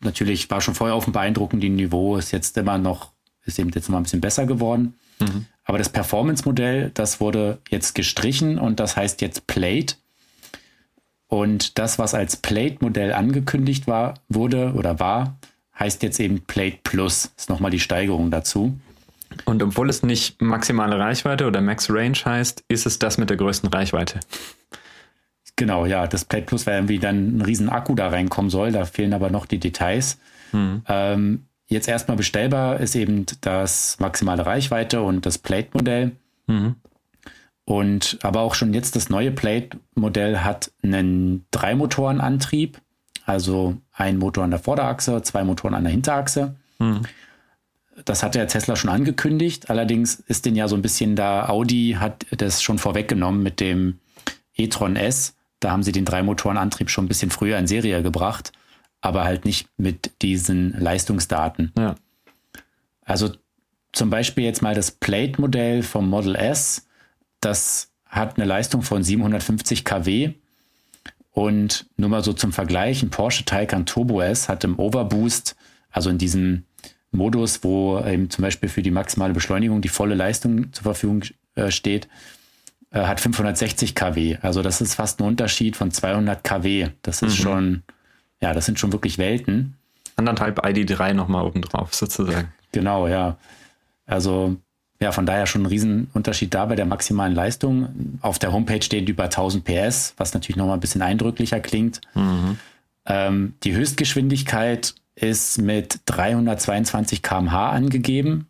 [0.00, 3.12] natürlich war schon vorher auf dem beeindruckenden Niveau, ist jetzt immer noch,
[3.46, 4.94] ist eben jetzt mal ein bisschen besser geworden.
[5.20, 5.46] Mhm.
[5.64, 9.96] Aber das Performance-Modell, das wurde jetzt gestrichen und das heißt jetzt Plate.
[11.28, 15.38] Und das, was als Plate-Modell angekündigt war, wurde oder war,
[15.78, 17.32] heißt jetzt eben Plate Plus.
[17.36, 18.78] Ist nochmal die Steigerung dazu.
[19.44, 23.36] Und obwohl es nicht maximale Reichweite oder Max Range heißt, ist es das mit der
[23.36, 24.20] größten Reichweite.
[25.56, 26.06] Genau, ja.
[26.06, 28.72] Das Plate Plus, weil irgendwie dann ein riesen Akku da reinkommen soll.
[28.72, 30.18] Da fehlen aber noch die Details.
[30.52, 30.82] Mhm.
[30.86, 36.12] Ähm, jetzt erstmal bestellbar ist eben das maximale Reichweite und das Plate-Modell.
[36.46, 36.76] Mhm.
[37.64, 42.80] Und aber auch schon jetzt das neue Plate-Modell hat einen Dreimotorenantrieb,
[43.24, 46.54] also ein Motor an der Vorderachse, zwei Motoren an der Hinterachse.
[46.78, 47.02] Mhm.
[48.04, 49.68] Das hat der Tesla schon angekündigt.
[49.70, 53.98] Allerdings ist den ja so ein bisschen da, Audi hat das schon vorweggenommen mit dem
[54.54, 55.34] e-tron S.
[55.58, 58.52] Da haben sie den Dreimotorenantrieb schon ein bisschen früher in Serie gebracht,
[59.00, 61.72] aber halt nicht mit diesen Leistungsdaten.
[61.78, 61.94] Ja.
[63.02, 63.32] Also
[63.92, 66.86] zum Beispiel jetzt mal das Plate-Modell vom Model S
[67.40, 70.34] das hat eine Leistung von 750 kW.
[71.32, 75.54] Und nur mal so zum Vergleich, ein Porsche Taycan Turbo S hat im Overboost,
[75.90, 76.64] also in diesem
[77.10, 81.22] Modus, wo eben zum Beispiel für die maximale Beschleunigung die volle Leistung zur Verfügung
[81.54, 82.08] äh, steht,
[82.90, 84.38] äh, hat 560 kW.
[84.40, 86.88] Also das ist fast ein Unterschied von 200 kW.
[87.02, 87.42] Das ist mhm.
[87.42, 87.82] schon,
[88.40, 89.76] ja, das sind schon wirklich Welten.
[90.16, 92.52] Anderthalb ID3 nochmal obendrauf sozusagen.
[92.72, 93.38] Genau, ja.
[94.04, 94.56] Also
[95.00, 98.18] ja, von daher schon ein Riesenunterschied da bei der maximalen Leistung.
[98.20, 102.00] Auf der Homepage steht über 1000 PS, was natürlich nochmal ein bisschen eindrücklicher klingt.
[102.14, 102.58] Mhm.
[103.06, 108.48] Ähm, die Höchstgeschwindigkeit ist mit 322 km/h angegeben.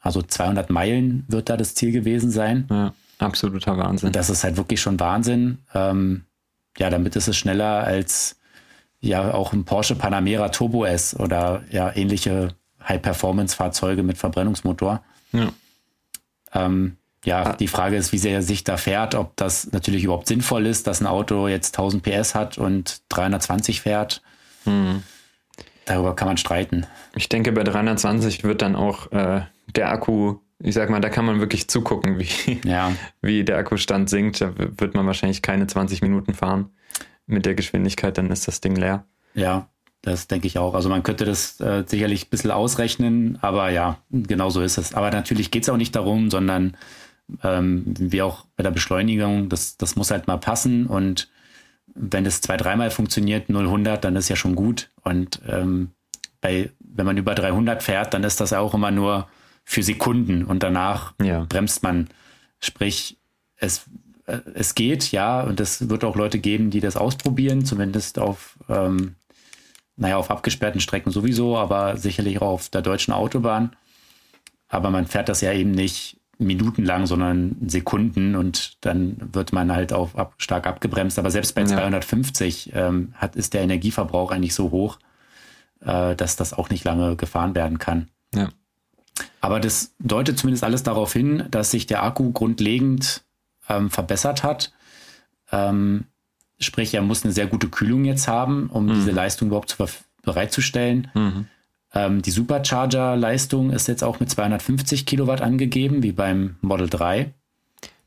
[0.00, 2.66] Also 200 Meilen wird da das Ziel gewesen sein.
[2.70, 4.12] Ja, absoluter Wahnsinn.
[4.12, 5.58] Das ist halt wirklich schon Wahnsinn.
[5.74, 6.24] Ähm,
[6.78, 8.36] ja, damit ist es schneller als
[9.06, 12.54] ja auch ein Porsche Panamera Turbo S oder ja ähnliche
[12.88, 15.02] High-Performance-Fahrzeuge mit Verbrennungsmotor.
[15.32, 15.48] Ja.
[16.54, 17.52] Ähm, ja, ah.
[17.54, 20.86] die Frage ist, wie sehr er sich da fährt, ob das natürlich überhaupt sinnvoll ist,
[20.86, 24.22] dass ein Auto jetzt 1000 PS hat und 320 fährt.
[24.64, 25.02] Hm.
[25.86, 26.86] Darüber kann man streiten.
[27.16, 29.42] Ich denke, bei 320 wird dann auch äh,
[29.74, 32.92] der Akku, ich sag mal, da kann man wirklich zugucken, wie, ja.
[33.22, 34.40] wie der Akkustand sinkt.
[34.40, 36.70] Da wird man wahrscheinlich keine 20 Minuten fahren
[37.26, 39.04] mit der Geschwindigkeit, dann ist das Ding leer.
[39.34, 39.68] Ja,
[40.02, 40.74] das denke ich auch.
[40.74, 44.94] Also man könnte das äh, sicherlich ein bisschen ausrechnen, aber ja, genau so ist es.
[44.94, 46.76] Aber natürlich geht es auch nicht darum, sondern
[47.42, 51.28] ähm, wie auch bei der Beschleunigung, das, das muss halt mal passen und
[51.96, 54.90] wenn das zwei, dreimal funktioniert, 0, 100, dann ist ja schon gut.
[55.02, 55.90] Und ähm,
[56.40, 59.28] bei, wenn man über 300 fährt, dann ist das auch immer nur
[59.64, 61.46] für Sekunden und danach ja.
[61.48, 62.08] bremst man.
[62.60, 63.18] Sprich,
[63.56, 63.86] es,
[64.54, 69.14] es geht, ja, und es wird auch Leute geben, die das ausprobieren, zumindest auf ähm,
[69.96, 73.74] naja, auf abgesperrten Strecken sowieso, aber sicherlich auch auf der deutschen Autobahn.
[74.68, 79.94] Aber man fährt das ja eben nicht minutenlang, sondern Sekunden und dann wird man halt
[79.94, 81.18] auch ab, stark abgebremst.
[81.18, 81.68] Aber selbst bei ja.
[81.68, 84.98] 250 ähm, hat, ist der Energieverbrauch eigentlich so hoch,
[85.80, 88.08] äh, dass das auch nicht lange gefahren werden kann.
[88.34, 88.50] Ja.
[89.40, 93.24] Aber das deutet zumindest alles darauf hin, dass sich der Akku grundlegend
[93.68, 94.72] ähm, verbessert hat.
[95.52, 96.04] Ähm,
[96.58, 98.94] Sprich, er muss eine sehr gute Kühlung jetzt haben, um mhm.
[98.94, 99.84] diese Leistung überhaupt zu,
[100.22, 101.08] bereitzustellen.
[101.14, 101.46] Mhm.
[101.92, 107.32] Ähm, die Supercharger-Leistung ist jetzt auch mit 250 Kilowatt angegeben, wie beim Model 3.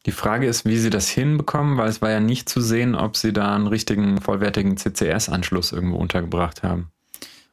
[0.05, 3.17] Die Frage ist, wie sie das hinbekommen, weil es war ja nicht zu sehen, ob
[3.17, 6.89] sie da einen richtigen, vollwertigen CCS-Anschluss irgendwo untergebracht haben.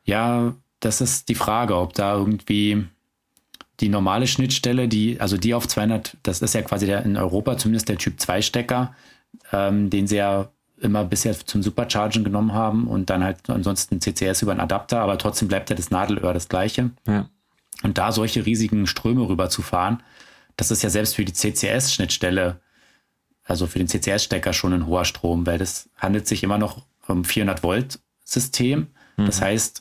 [0.05, 2.87] Ja, das ist die Frage, ob da irgendwie
[3.81, 7.59] die normale Schnittstelle, die, also die auf 200, das ist ja quasi der, in Europa
[7.59, 8.95] zumindest der Typ 2 Stecker,
[9.53, 10.49] ähm, den sie ja
[10.81, 15.19] immer bisher zum Superchargen genommen haben und dann halt ansonsten CCS über einen Adapter, aber
[15.19, 16.91] trotzdem bleibt ja das Nadelöhr das gleiche.
[17.07, 17.29] Ja.
[17.83, 20.03] Und da solche riesigen Ströme rüber zu fahren,
[20.57, 22.61] das ist ja selbst für die CCS-Schnittstelle,
[23.45, 27.25] also für den CCS-Stecker schon ein hoher Strom, weil das handelt sich immer noch um
[27.25, 28.89] 400 Volt System.
[29.17, 29.27] Mhm.
[29.27, 29.81] Das heißt,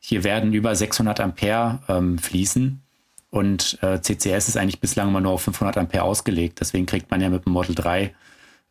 [0.00, 2.82] hier werden über 600 Ampere ähm, fließen
[3.30, 6.60] und äh, CCS ist eigentlich bislang immer nur auf 500 Ampere ausgelegt.
[6.60, 8.14] Deswegen kriegt man ja mit dem Model 3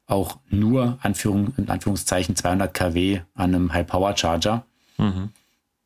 [0.08, 4.66] auch nur Anführung, in Anführungszeichen 200 kW an einem High-Power-Charger
[4.98, 5.30] mhm.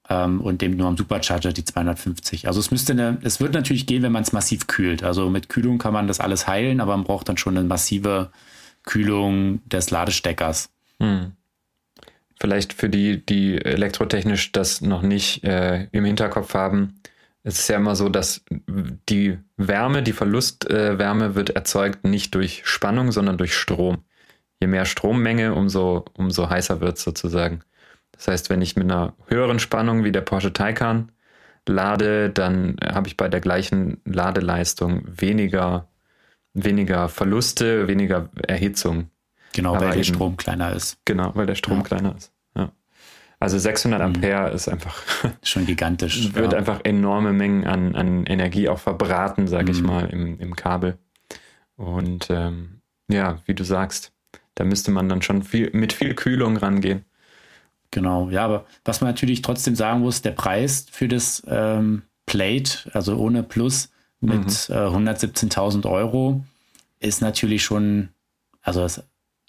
[0.09, 2.47] ähm, und dem nur am Supercharger die 250.
[2.47, 5.03] Also es müsste eine, es wird natürlich gehen, wenn man es massiv kühlt.
[5.03, 8.31] Also mit Kühlung kann man das alles heilen, aber man braucht dann schon eine massive
[8.83, 10.69] Kühlung des Ladesteckers.
[10.99, 11.33] Mhm.
[12.41, 16.99] Vielleicht für die, die elektrotechnisch das noch nicht äh, im Hinterkopf haben,
[17.43, 18.43] es ist ja immer so, dass
[19.09, 24.03] die Wärme, die Verlustwärme äh, wird erzeugt nicht durch Spannung, sondern durch Strom.
[24.59, 27.61] Je mehr Strommenge, umso, umso heißer wird es sozusagen.
[28.11, 31.11] Das heißt, wenn ich mit einer höheren Spannung wie der Porsche Taycan
[31.65, 35.87] lade, dann habe ich bei der gleichen Ladeleistung weniger,
[36.53, 39.09] weniger Verluste, weniger Erhitzung.
[39.53, 40.97] Genau, Aber weil der Strom kleiner ist.
[41.05, 41.83] Genau, weil der Strom ja.
[41.83, 42.33] kleiner ist.
[43.39, 44.05] Also 600 mhm.
[44.05, 45.01] Ampere ist einfach
[45.43, 46.33] schon gigantisch.
[46.33, 46.57] Wird ja.
[46.57, 49.77] einfach enorme Mengen an, an Energie auch verbraten, sage mhm.
[49.77, 50.97] ich mal, im, im Kabel.
[51.75, 54.11] Und ähm, ja, wie du sagst,
[54.55, 57.05] da müsste man dann schon viel, mit viel Kühlung rangehen.
[57.91, 62.91] Genau, ja, aber was man natürlich trotzdem sagen muss, der Preis für das ähm, Plate,
[62.93, 64.75] also ohne Plus mit mhm.
[64.75, 66.43] äh, 117.000 Euro,
[66.99, 68.09] ist natürlich schon,
[68.61, 69.03] also ist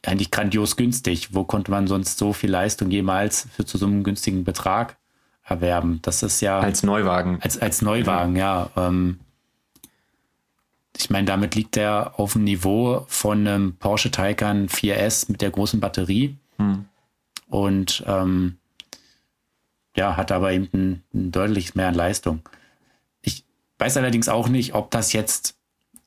[0.06, 1.34] eigentlich grandios günstig.
[1.34, 4.96] Wo konnte man sonst so viel Leistung jemals für zu so einem günstigen Betrag
[5.44, 6.00] erwerben?
[6.02, 6.60] Das ist ja.
[6.60, 7.38] Als Neuwagen.
[7.42, 8.70] Als, als Neuwagen, ja.
[8.76, 9.20] ja ähm,
[10.96, 15.50] ich meine, damit liegt er auf dem Niveau von einem Porsche Taycan 4S mit der
[15.50, 16.36] großen Batterie.
[16.58, 16.84] Hm.
[17.48, 18.58] Und ähm,
[19.96, 22.48] ja, hat aber eben ein, ein deutlich mehr an Leistung.
[23.22, 23.44] Ich
[23.78, 25.56] weiß allerdings auch nicht, ob das jetzt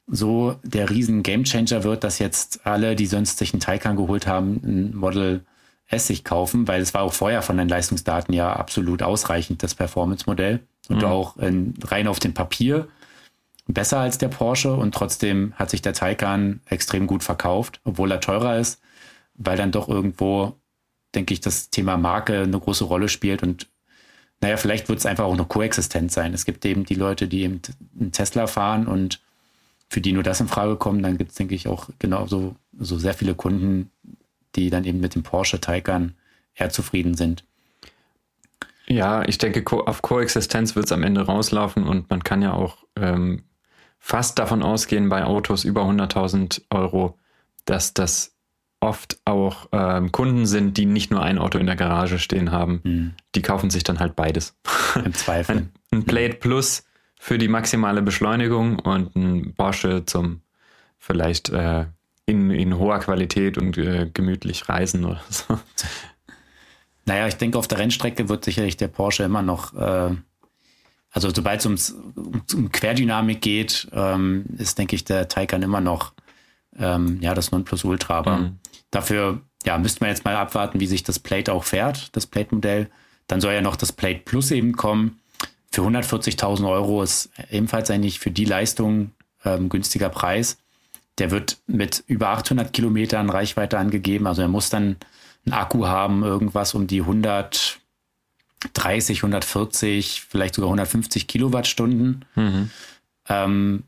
[0.07, 4.61] so der riesen Gamechanger wird, dass jetzt alle, die sonst sich einen Taycan geholt haben,
[4.63, 5.45] ein Model
[5.87, 9.75] S sich kaufen, weil es war auch vorher von den Leistungsdaten ja absolut ausreichend, das
[9.75, 10.61] Performance-Modell.
[10.89, 11.05] Und mhm.
[11.05, 12.87] auch in, rein auf dem Papier
[13.67, 18.19] besser als der Porsche und trotzdem hat sich der Taycan extrem gut verkauft, obwohl er
[18.19, 18.81] teurer ist,
[19.35, 20.57] weil dann doch irgendwo,
[21.15, 23.69] denke ich, das Thema Marke eine große Rolle spielt und
[24.41, 26.33] naja, vielleicht wird es einfach auch noch koexistent sein.
[26.33, 27.61] Es gibt eben die Leute, die eben
[27.97, 29.21] einen Tesla fahren und
[29.93, 32.97] für die nur das in Frage kommt, dann gibt es, denke ich, auch genauso so
[32.97, 33.91] sehr viele Kunden,
[34.55, 36.15] die dann eben mit dem Porsche Taycan
[36.55, 37.43] eher zufrieden sind.
[38.87, 42.77] Ja, ich denke, auf Koexistenz wird es am Ende rauslaufen und man kann ja auch
[42.95, 43.43] ähm,
[43.99, 47.19] fast davon ausgehen, bei Autos über 100.000 Euro,
[47.65, 48.35] dass das
[48.79, 52.81] oft auch ähm, Kunden sind, die nicht nur ein Auto in der Garage stehen haben.
[52.83, 53.13] Mhm.
[53.35, 54.57] Die kaufen sich dann halt beides.
[55.05, 55.55] Im Zweifel.
[55.55, 56.83] ein, ein Plate Plus
[57.23, 60.41] für die maximale Beschleunigung und ein Porsche zum
[60.97, 61.85] vielleicht äh,
[62.25, 65.57] in, in hoher Qualität und äh, gemütlich reisen oder so.
[67.05, 70.13] Naja, ich denke, auf der Rennstrecke wird sicherlich der Porsche immer noch, äh,
[71.11, 71.95] also sobald es ums,
[72.53, 76.11] um Querdynamik geht, ähm, ist, denke ich, der Taycan immer noch
[76.77, 78.15] ähm, ja, das Nonplusultra.
[78.15, 78.59] Aber mhm.
[78.91, 82.89] dafür ja, müsste man jetzt mal abwarten, wie sich das Plate auch fährt, das Plate-Modell.
[83.27, 85.21] Dann soll ja noch das Plate Plus eben kommen
[85.73, 89.09] für 140.000 Euro ist ebenfalls eigentlich für die Leistung
[89.43, 90.59] ähm, günstiger Preis.
[91.17, 94.27] Der wird mit über 800 Kilometern Reichweite angegeben.
[94.27, 94.97] Also er muss dann
[95.45, 97.79] einen Akku haben, irgendwas um die 130,
[99.17, 102.25] 140, vielleicht sogar 150 Kilowattstunden.
[102.35, 102.69] Mhm.
[103.27, 103.83] Ähm,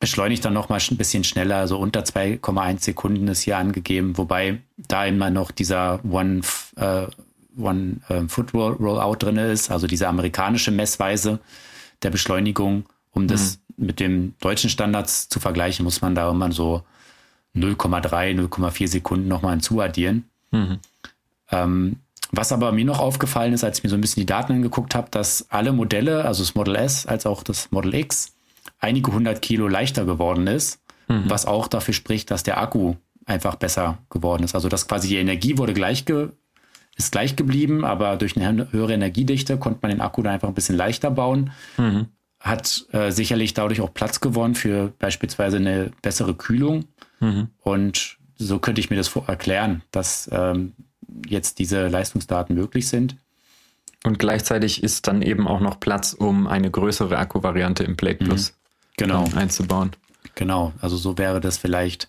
[0.00, 4.60] beschleunigt dann noch mal ein bisschen schneller, also unter 2,1 Sekunden ist hier angegeben, wobei
[4.76, 6.40] da immer noch dieser One
[6.76, 7.06] äh,
[7.58, 11.40] One äh, Foot Roll, Rollout drin ist, also diese amerikanische Messweise
[12.02, 12.86] der Beschleunigung.
[13.12, 13.28] Um mhm.
[13.28, 16.82] das mit dem deutschen Standards zu vergleichen, muss man da immer so
[17.56, 20.24] 0,3, 0,4 Sekunden nochmal hinzuaddieren.
[20.50, 20.78] Mhm.
[21.50, 21.96] Ähm,
[22.30, 24.94] was aber mir noch aufgefallen ist, als ich mir so ein bisschen die Daten angeguckt
[24.94, 28.34] habe, dass alle Modelle, also das Model S als auch das Model X,
[28.80, 31.24] einige hundert Kilo leichter geworden ist, mhm.
[31.26, 34.54] was auch dafür spricht, dass der Akku einfach besser geworden ist.
[34.54, 36.30] Also dass quasi die Energie wurde gleich ge
[36.98, 40.54] ist gleich geblieben, aber durch eine höhere Energiedichte konnte man den Akku dann einfach ein
[40.54, 41.52] bisschen leichter bauen.
[41.78, 42.06] Mhm.
[42.40, 46.84] Hat äh, sicherlich dadurch auch Platz gewonnen für beispielsweise eine bessere Kühlung.
[47.20, 47.48] Mhm.
[47.60, 50.74] Und so könnte ich mir das erklären, dass ähm,
[51.26, 53.16] jetzt diese Leistungsdaten möglich sind.
[54.04, 58.50] Und gleichzeitig ist dann eben auch noch Platz, um eine größere Akkuvariante im Plate Plus
[58.50, 58.54] mhm.
[58.96, 59.28] genau.
[59.34, 59.92] einzubauen.
[60.34, 62.08] Genau, also so wäre das vielleicht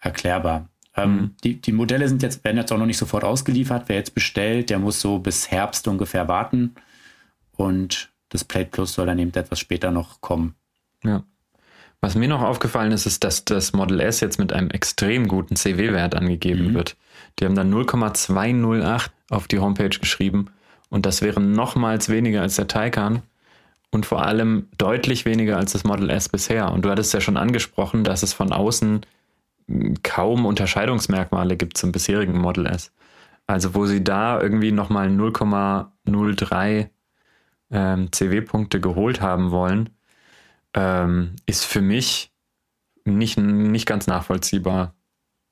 [0.00, 0.68] erklärbar.
[0.98, 1.36] Ähm, mhm.
[1.44, 3.84] die, die Modelle sind jetzt, werden jetzt auch noch nicht sofort ausgeliefert.
[3.86, 6.74] Wer jetzt bestellt, der muss so bis Herbst ungefähr warten.
[7.56, 10.54] Und das Plate Plus soll dann eben etwas später noch kommen.
[11.04, 11.24] Ja.
[12.00, 15.56] Was mir noch aufgefallen ist, ist, dass das Model S jetzt mit einem extrem guten
[15.56, 16.74] CW-Wert angegeben mhm.
[16.74, 16.96] wird.
[17.38, 20.50] Die haben dann 0,208 auf die Homepage geschrieben
[20.90, 23.22] und das wäre nochmals weniger als der Taycan
[23.90, 26.72] und vor allem deutlich weniger als das Model S bisher.
[26.72, 29.04] Und du hattest ja schon angesprochen, dass es von außen
[30.02, 32.92] kaum Unterscheidungsmerkmale gibt zum bisherigen Model S.
[33.46, 36.90] Also wo sie da irgendwie nochmal 0,03
[37.70, 39.90] ähm, CW-Punkte geholt haben wollen,
[40.74, 42.32] ähm, ist für mich
[43.04, 44.94] nicht, nicht ganz nachvollziehbar.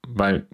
[0.06, 0.46] Weil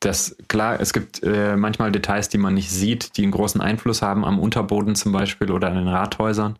[0.00, 4.02] das, klar, es gibt äh, manchmal Details, die man nicht sieht, die einen großen Einfluss
[4.02, 6.58] haben am Unterboden zum Beispiel oder an den Rathäusern.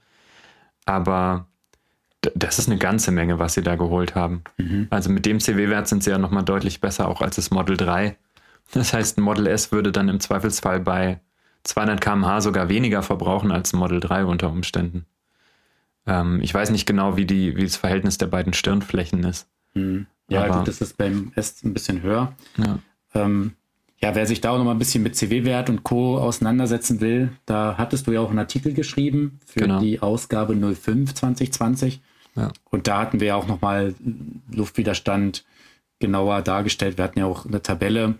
[0.86, 1.48] aber
[2.34, 4.42] das ist eine ganze Menge, was sie da geholt haben.
[4.56, 4.86] Mhm.
[4.90, 8.16] Also mit dem CW-Wert sind sie ja nochmal deutlich besser, auch als das Model 3.
[8.72, 11.20] Das heißt, ein Model S würde dann im Zweifelsfall bei
[11.64, 15.06] 200 km/h sogar weniger verbrauchen als ein Model 3 unter Umständen.
[16.06, 19.48] Ähm, ich weiß nicht genau, wie, die, wie das Verhältnis der beiden Stirnflächen ist.
[19.74, 20.06] Mhm.
[20.28, 22.32] Ja, Aber, gut, das ist beim S ein bisschen höher.
[22.56, 22.78] Ja.
[23.14, 23.52] Ähm,
[24.02, 26.18] ja, wer sich da auch noch mal ein bisschen mit CW-Wert und Co.
[26.18, 29.80] auseinandersetzen will, da hattest du ja auch einen Artikel geschrieben für genau.
[29.80, 32.02] die Ausgabe 05 2020.
[32.36, 32.52] Ja.
[32.70, 33.94] Und da hatten wir ja auch noch mal
[34.52, 35.44] Luftwiderstand
[35.98, 36.98] genauer dargestellt.
[36.98, 38.16] Wir hatten ja auch eine Tabelle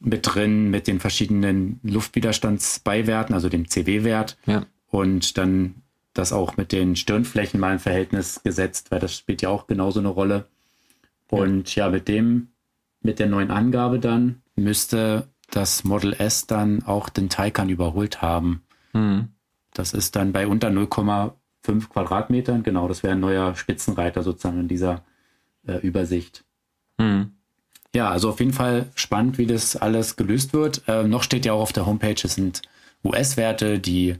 [0.00, 4.38] mit drin mit den verschiedenen Luftwiderstandsbeiwerten, also dem CW-Wert.
[4.46, 4.64] Ja.
[4.86, 5.82] Und dann
[6.14, 10.00] das auch mit den Stirnflächen mal in Verhältnis gesetzt, weil das spielt ja auch genauso
[10.00, 10.46] eine Rolle.
[11.28, 12.48] Und ja, ja mit dem,
[13.02, 18.62] mit der neuen Angabe dann müsste das Model S dann auch den Taycan überholt haben.
[18.92, 19.28] Mhm.
[19.72, 21.32] Das ist dann bei unter 0,5
[21.88, 22.62] Quadratmetern.
[22.62, 25.02] Genau, das wäre ein neuer Spitzenreiter sozusagen in dieser
[25.66, 26.44] äh, Übersicht.
[26.98, 27.32] Mhm.
[27.94, 30.82] Ja, also auf jeden Fall spannend, wie das alles gelöst wird.
[30.88, 32.62] Äh, noch steht ja auch auf der Homepage, es sind
[33.04, 34.16] US-Werte, die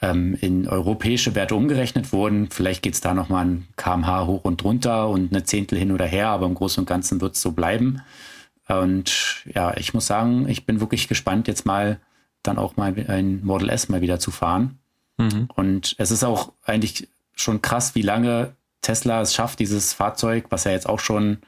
[0.00, 2.50] ähm, in europäische Werte umgerechnet wurden.
[2.50, 6.06] Vielleicht geht es da nochmal ein kmh hoch und runter und eine Zehntel hin oder
[6.06, 8.02] her, aber im Großen und Ganzen wird es so bleiben.
[8.68, 12.00] Und ja, ich muss sagen, ich bin wirklich gespannt, jetzt mal
[12.42, 14.78] dann auch mal ein Model S mal wieder zu fahren.
[15.18, 15.48] Mhm.
[15.54, 20.64] Und es ist auch eigentlich schon krass, wie lange Tesla es schafft, dieses Fahrzeug, was
[20.64, 21.38] ja jetzt auch schon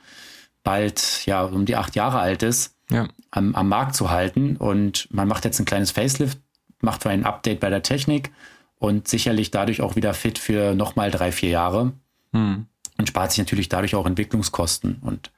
[0.63, 3.09] bald ja um die acht Jahre alt ist, ja.
[3.31, 4.57] am, am Markt zu halten.
[4.57, 6.39] Und man macht jetzt ein kleines Facelift,
[6.81, 8.31] macht für ein Update bei der Technik
[8.79, 11.93] und sicherlich dadurch auch wieder fit für nochmal drei, vier Jahre.
[12.33, 12.67] Mhm.
[12.97, 14.99] Und spart sich natürlich dadurch auch Entwicklungskosten.
[15.01, 15.33] Und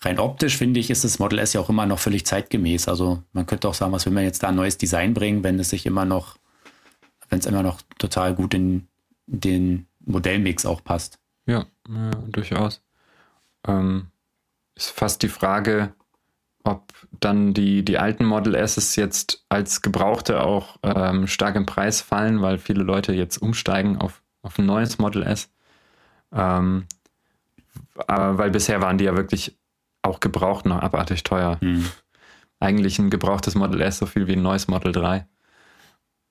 [0.00, 2.88] rein optisch finde ich, ist das Model S ja auch immer noch völlig zeitgemäß.
[2.88, 5.58] Also man könnte auch sagen, was will man jetzt da ein neues Design bringen, wenn
[5.58, 6.36] es sich immer noch,
[7.34, 8.86] wenn es immer noch total gut in
[9.26, 11.18] den Modellmix auch passt.
[11.46, 12.80] Ja, ja durchaus.
[13.66, 14.06] Ähm,
[14.76, 15.94] ist fast die Frage,
[16.62, 22.02] ob dann die, die alten Model S jetzt als Gebrauchte auch ähm, stark im Preis
[22.02, 25.50] fallen, weil viele Leute jetzt umsteigen auf, auf ein neues Model S.
[26.30, 26.86] Ähm,
[28.06, 29.58] aber weil bisher waren die ja wirklich
[30.02, 31.58] auch gebraucht noch abartig teuer.
[31.60, 31.88] Mhm.
[32.60, 35.26] Eigentlich ein gebrauchtes Model S so viel wie ein neues Model 3.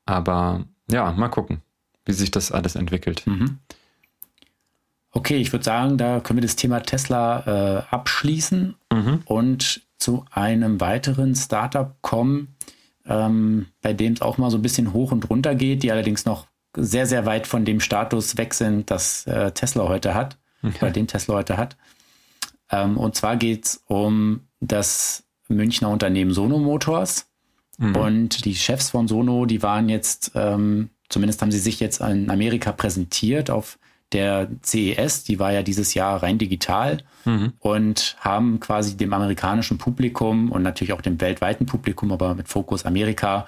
[0.06, 1.62] Aber ja, mal gucken,
[2.06, 3.24] wie sich das alles entwickelt.
[3.26, 3.60] Mhm.
[5.12, 9.22] Okay, ich würde sagen, da können wir das Thema Tesla äh, abschließen mhm.
[9.26, 12.56] und zu einem weiteren Startup kommen,
[13.06, 16.26] ähm, bei dem es auch mal so ein bisschen hoch und runter geht, die allerdings
[16.26, 20.78] noch sehr, sehr weit von dem Status weg sind, das äh, Tesla heute hat, okay.
[20.82, 21.78] oder den Tesla heute hat.
[22.72, 27.28] Ähm, und zwar geht es um das Münchner Unternehmen Sono Motors.
[27.78, 27.96] Mhm.
[27.96, 32.30] Und die Chefs von Sono, die waren jetzt, ähm, zumindest haben sie sich jetzt in
[32.30, 33.80] Amerika präsentiert auf
[34.12, 37.54] der CES, die war ja dieses Jahr rein digital mhm.
[37.60, 42.86] und haben quasi dem amerikanischen Publikum und natürlich auch dem weltweiten Publikum, aber mit Fokus
[42.86, 43.48] Amerika,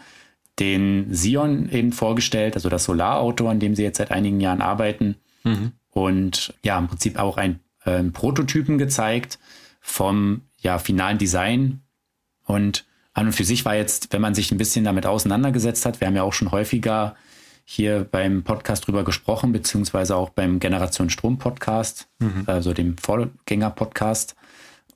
[0.60, 5.16] den Sion eben vorgestellt, also das Solarauto, an dem sie jetzt seit einigen Jahren arbeiten.
[5.44, 5.74] Mhm.
[5.92, 9.38] Und ja, im Prinzip auch ein äh, Prototypen gezeigt
[9.82, 11.82] vom ja, finalen Design.
[12.46, 16.02] Und an und für sich war jetzt, wenn man sich ein bisschen damit auseinandergesetzt hat,
[16.02, 17.16] wir haben ja auch schon häufiger
[17.64, 22.44] hier beim Podcast drüber gesprochen, beziehungsweise auch beim Generation Strom Podcast, mhm.
[22.46, 24.36] also dem Vorgänger-Podcast,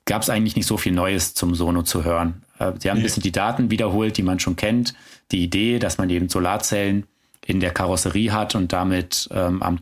[0.04, 2.42] gab es eigentlich nicht so viel Neues zum Sono zu hören.
[2.58, 3.00] Äh, sie haben nee.
[3.00, 4.94] ein bisschen die Daten wiederholt, die man schon kennt.
[5.32, 7.06] Die Idee, dass man eben Solarzellen
[7.46, 9.78] in der Karosserie hat und damit ähm, am,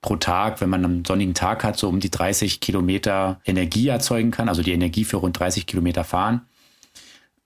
[0.00, 4.30] pro Tag, wenn man einen sonnigen Tag hat, so um die 30 Kilometer Energie erzeugen
[4.30, 6.42] kann, also die Energie für rund 30 Kilometer fahren.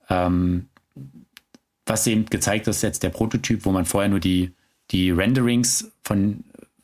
[0.09, 0.67] Ähm,
[1.85, 4.53] was eben gezeigt ist jetzt der Prototyp, wo man vorher nur die
[4.91, 6.43] die Renderings von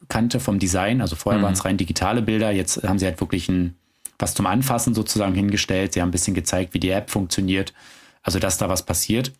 [0.09, 1.01] kannte vom Design.
[1.01, 1.45] Also vorher mhm.
[1.45, 3.75] waren es rein digitale Bilder, jetzt haben sie halt wirklich ein,
[4.19, 5.93] was zum Anfassen sozusagen hingestellt.
[5.93, 7.73] Sie haben ein bisschen gezeigt, wie die App funktioniert,
[8.21, 9.31] also dass da was passiert.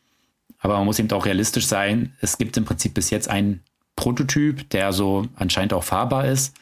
[0.59, 2.15] Aber man muss eben auch realistisch sein.
[2.21, 3.61] Es gibt im Prinzip bis jetzt einen
[3.95, 6.55] Prototyp, der so anscheinend auch fahrbar ist.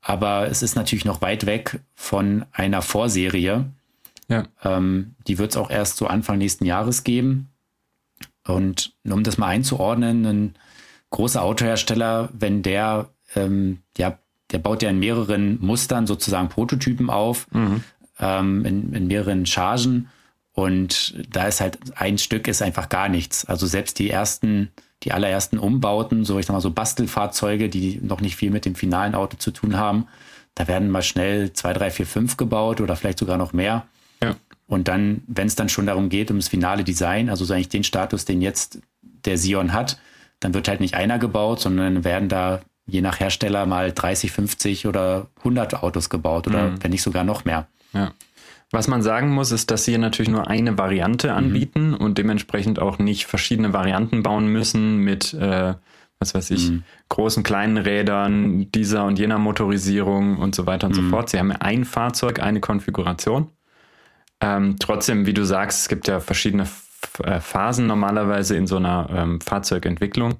[0.00, 3.66] Aber es ist natürlich noch weit weg von einer Vorserie.
[4.28, 4.44] Ja.
[4.62, 7.48] Ähm, die wird es auch erst so Anfang nächsten Jahres geben.
[8.46, 10.54] Und um das mal einzuordnen, ein
[11.10, 14.18] große Autohersteller, wenn der, ähm, ja,
[14.50, 17.82] der baut ja in mehreren Mustern sozusagen Prototypen auf, mhm.
[18.18, 20.08] ähm, in, in mehreren Chargen.
[20.52, 23.44] Und da ist halt ein Stück ist einfach gar nichts.
[23.44, 24.70] Also selbst die ersten,
[25.02, 28.74] die allerersten Umbauten, so ich sag mal so Bastelfahrzeuge, die noch nicht viel mit dem
[28.74, 30.08] finalen Auto zu tun haben,
[30.54, 33.86] da werden mal schnell zwei, drei, vier, fünf gebaut oder vielleicht sogar noch mehr.
[34.68, 37.70] Und dann, wenn es dann schon darum geht, um das finale Design, also so eigentlich
[37.70, 39.98] den Status, den jetzt der Sion hat,
[40.40, 44.86] dann wird halt nicht einer gebaut, sondern werden da je nach Hersteller mal 30, 50
[44.86, 46.82] oder 100 Autos gebaut oder mhm.
[46.82, 47.66] wenn nicht sogar noch mehr.
[47.92, 48.12] Ja.
[48.70, 51.34] Was man sagen muss, ist, dass sie natürlich nur eine Variante mhm.
[51.34, 51.96] anbieten mhm.
[51.96, 55.74] und dementsprechend auch nicht verschiedene Varianten bauen müssen mit, äh,
[56.18, 56.82] was weiß ich, mhm.
[57.08, 61.10] großen, kleinen Rädern, dieser und jener Motorisierung und so weiter und so mhm.
[61.10, 61.30] fort.
[61.30, 63.48] Sie haben ein Fahrzeug, eine Konfiguration.
[64.40, 66.66] Ähm, trotzdem, wie du sagst, es gibt ja verschiedene
[67.24, 70.36] äh, Phasen normalerweise in so einer ähm, Fahrzeugentwicklung.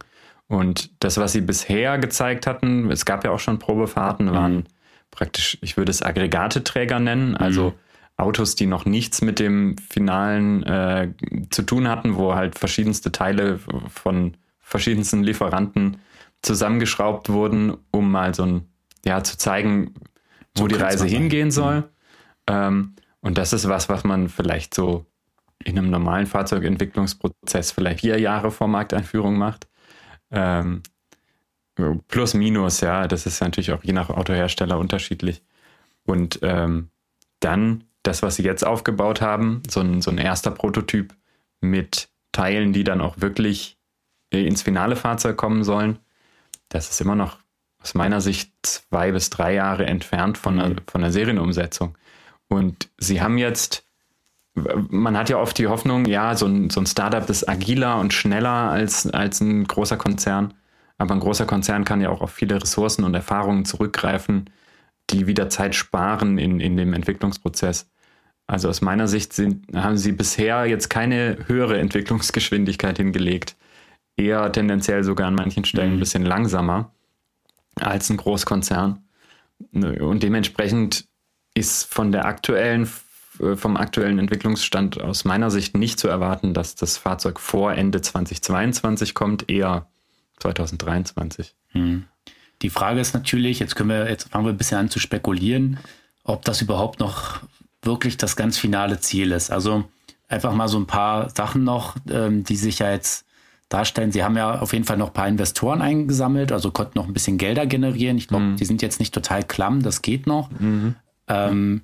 [0.46, 4.32] Und das, was sie bisher gezeigt hatten, es gab ja auch schon Probefahrten, mhm.
[4.32, 4.68] waren
[5.10, 7.74] praktisch, ich würde es Aggregateträger nennen, also
[8.16, 11.12] Autos, die noch nichts mit dem finalen äh,
[11.50, 15.98] zu tun hatten, wo halt verschiedenste Teile von verschiedensten Lieferanten
[16.42, 18.68] zusammengeschraubt wurden, um mal so ein,
[19.04, 19.94] ja, zu zeigen,
[20.56, 21.80] wo so die Reise hingehen soll.
[21.80, 21.84] Mhm.
[22.48, 25.06] Ähm, und das ist was, was man vielleicht so
[25.64, 29.66] in einem normalen Fahrzeugentwicklungsprozess vielleicht vier Jahre vor Markteinführung macht.
[30.30, 30.82] Ähm,
[32.06, 35.42] plus, minus, ja, das ist natürlich auch je nach Autohersteller unterschiedlich.
[36.04, 36.90] Und ähm,
[37.40, 41.14] dann das, was sie jetzt aufgebaut haben, so ein, so ein erster Prototyp
[41.60, 43.78] mit Teilen, die dann auch wirklich
[44.32, 45.98] äh, ins finale Fahrzeug kommen sollen,
[46.68, 47.38] das ist immer noch
[47.82, 50.76] aus meiner Sicht zwei bis drei Jahre entfernt von, einer, mhm.
[50.86, 51.96] von der Serienumsetzung.
[52.48, 53.84] Und sie haben jetzt,
[54.54, 58.12] man hat ja oft die Hoffnung, ja, so ein, so ein Startup ist agiler und
[58.12, 60.54] schneller als, als ein großer Konzern.
[60.96, 64.50] Aber ein großer Konzern kann ja auch auf viele Ressourcen und Erfahrungen zurückgreifen,
[65.10, 67.88] die wieder Zeit sparen in, in dem Entwicklungsprozess.
[68.46, 73.56] Also aus meiner Sicht sind, haben sie bisher jetzt keine höhere Entwicklungsgeschwindigkeit hingelegt.
[74.16, 75.96] Eher tendenziell sogar an manchen Stellen mhm.
[75.96, 76.92] ein bisschen langsamer
[77.76, 79.04] als ein Großkonzern.
[79.72, 81.06] Und dementsprechend
[81.58, 82.88] ist von der aktuellen,
[83.54, 89.14] vom aktuellen Entwicklungsstand aus meiner Sicht nicht zu erwarten, dass das Fahrzeug vor Ende 2022
[89.14, 89.86] kommt, eher
[90.38, 91.54] 2023.
[91.72, 92.04] Mhm.
[92.62, 95.78] Die Frage ist natürlich, jetzt können wir, jetzt fangen wir ein bisschen an zu spekulieren,
[96.24, 97.40] ob das überhaupt noch
[97.82, 99.50] wirklich das ganz finale Ziel ist.
[99.50, 99.84] Also
[100.28, 103.24] einfach mal so ein paar Sachen noch, ähm, die sich ja jetzt
[103.68, 104.12] darstellen.
[104.12, 107.12] Sie haben ja auf jeden Fall noch ein paar Investoren eingesammelt, also konnten noch ein
[107.12, 108.16] bisschen Gelder generieren.
[108.16, 108.56] Ich glaube, mhm.
[108.56, 110.50] die sind jetzt nicht total klamm, das geht noch.
[110.50, 110.94] Mhm.
[111.28, 111.82] Ähm,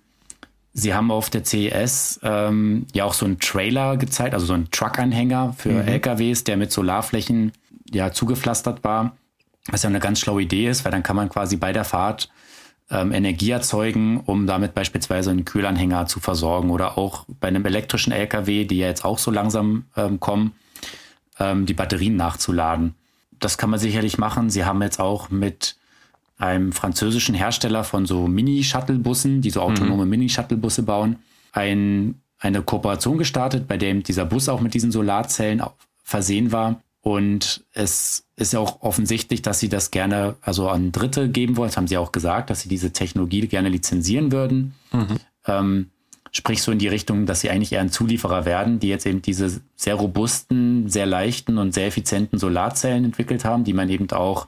[0.77, 4.73] Sie haben auf der CES ähm, ja auch so einen Trailer gezeigt, also so einen
[4.73, 5.89] Truck-Anhänger für mhm.
[5.89, 7.53] LKWs, der mit Solarflächen
[7.93, 9.17] ja zugepflastert war.
[9.69, 12.29] Was ja eine ganz schlaue Idee ist, weil dann kann man quasi bei der Fahrt
[12.91, 18.13] ähm, Energie erzeugen, um damit beispielsweise einen Kühlanhänger zu versorgen oder auch bei einem elektrischen
[18.13, 20.55] LKW, die ja jetzt auch so langsam ähm, kommen,
[21.39, 22.95] ähm, die Batterien nachzuladen.
[23.39, 24.51] Das kann man sicherlich machen.
[24.51, 25.77] Sie haben jetzt auch mit
[26.37, 30.11] einem französischen Hersteller von so Mini-Shuttle-Bussen, die so autonome mhm.
[30.11, 31.17] Mini-Shuttle-Busse bauen,
[31.53, 35.63] ein, eine Kooperation gestartet, bei dem dieser Bus auch mit diesen Solarzellen
[36.03, 41.29] versehen war und es ist ja auch offensichtlich, dass sie das gerne also an Dritte
[41.29, 41.69] geben wollen.
[41.69, 44.75] Das haben sie auch gesagt, dass sie diese Technologie gerne lizenzieren würden.
[44.91, 45.17] Mhm.
[45.47, 45.91] Ähm,
[46.33, 49.21] sprich so in die Richtung, dass sie eigentlich eher ein Zulieferer werden, die jetzt eben
[49.21, 54.47] diese sehr robusten, sehr leichten und sehr effizienten Solarzellen entwickelt haben, die man eben auch,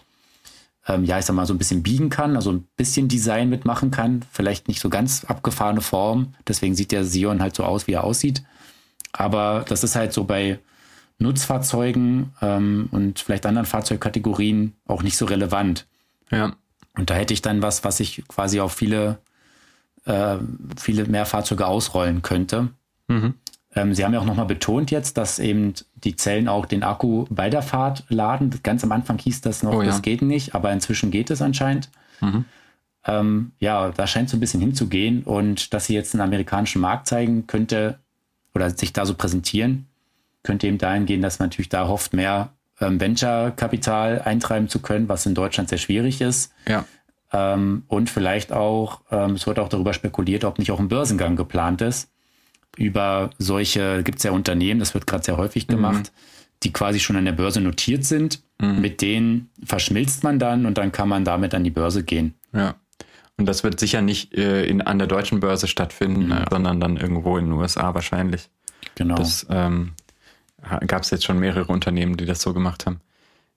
[0.89, 3.91] ähm, ja, ich sag mal, so ein bisschen biegen kann, also ein bisschen Design mitmachen
[3.91, 4.25] kann.
[4.31, 6.35] Vielleicht nicht so ganz abgefahrene Form.
[6.47, 8.43] Deswegen sieht der Sion halt so aus, wie er aussieht.
[9.13, 10.59] Aber das ist halt so bei
[11.19, 15.87] Nutzfahrzeugen ähm, und vielleicht anderen Fahrzeugkategorien auch nicht so relevant.
[16.31, 16.55] Ja.
[16.97, 19.19] Und da hätte ich dann was, was ich quasi auf viele,
[20.05, 20.37] äh,
[20.77, 22.69] viele mehr Fahrzeuge ausrollen könnte.
[23.09, 23.35] Mhm.
[23.77, 27.27] Ähm, Sie haben ja auch nochmal betont jetzt, dass eben die Zellen auch den Akku
[27.29, 28.51] bei der Fahrt laden.
[28.63, 29.89] Ganz am Anfang hieß das noch, oh, ja.
[29.89, 31.91] das geht nicht, aber inzwischen geht es anscheinend.
[32.21, 32.47] Mhm.
[33.05, 37.07] Ähm, ja, da scheint so ein bisschen hinzugehen und dass sie jetzt einen amerikanischen Markt
[37.07, 37.99] zeigen könnte
[38.55, 39.87] oder sich da so präsentieren,
[40.43, 42.51] könnte eben dahin gehen, dass man natürlich da hofft, mehr
[42.81, 46.53] ähm, Venture-Kapital eintreiben zu können, was in Deutschland sehr schwierig ist.
[46.67, 46.85] Ja.
[47.33, 51.37] Ähm, und vielleicht auch, ähm, es wird auch darüber spekuliert, ob nicht auch ein Börsengang
[51.37, 52.09] geplant ist.
[52.77, 55.73] Über solche, gibt es ja Unternehmen, das wird gerade sehr häufig mhm.
[55.73, 56.61] gemacht, mhm.
[56.63, 58.43] die quasi schon an der Börse notiert sind.
[58.59, 58.81] Mhm.
[58.81, 62.35] Mit denen verschmilzt man dann und dann kann man damit an die Börse gehen.
[62.53, 62.75] Ja.
[63.39, 66.45] Und das wird sicher nicht äh, in, an der deutschen Börse stattfinden, mhm.
[66.51, 68.49] sondern dann irgendwo in den USA wahrscheinlich.
[68.95, 69.17] Genau.
[69.17, 69.93] Das, ähm,
[70.87, 73.01] gab es jetzt schon mehrere Unternehmen, die das so gemacht haben.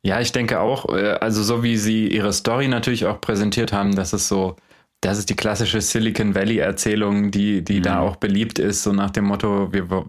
[0.01, 3.95] Ja, ich denke auch, äh, also so wie sie ihre Story natürlich auch präsentiert haben,
[3.95, 4.55] das ist so,
[5.01, 7.83] das ist die klassische Silicon Valley Erzählung, die, die mhm.
[7.83, 10.05] da auch beliebt ist, so nach dem Motto, wir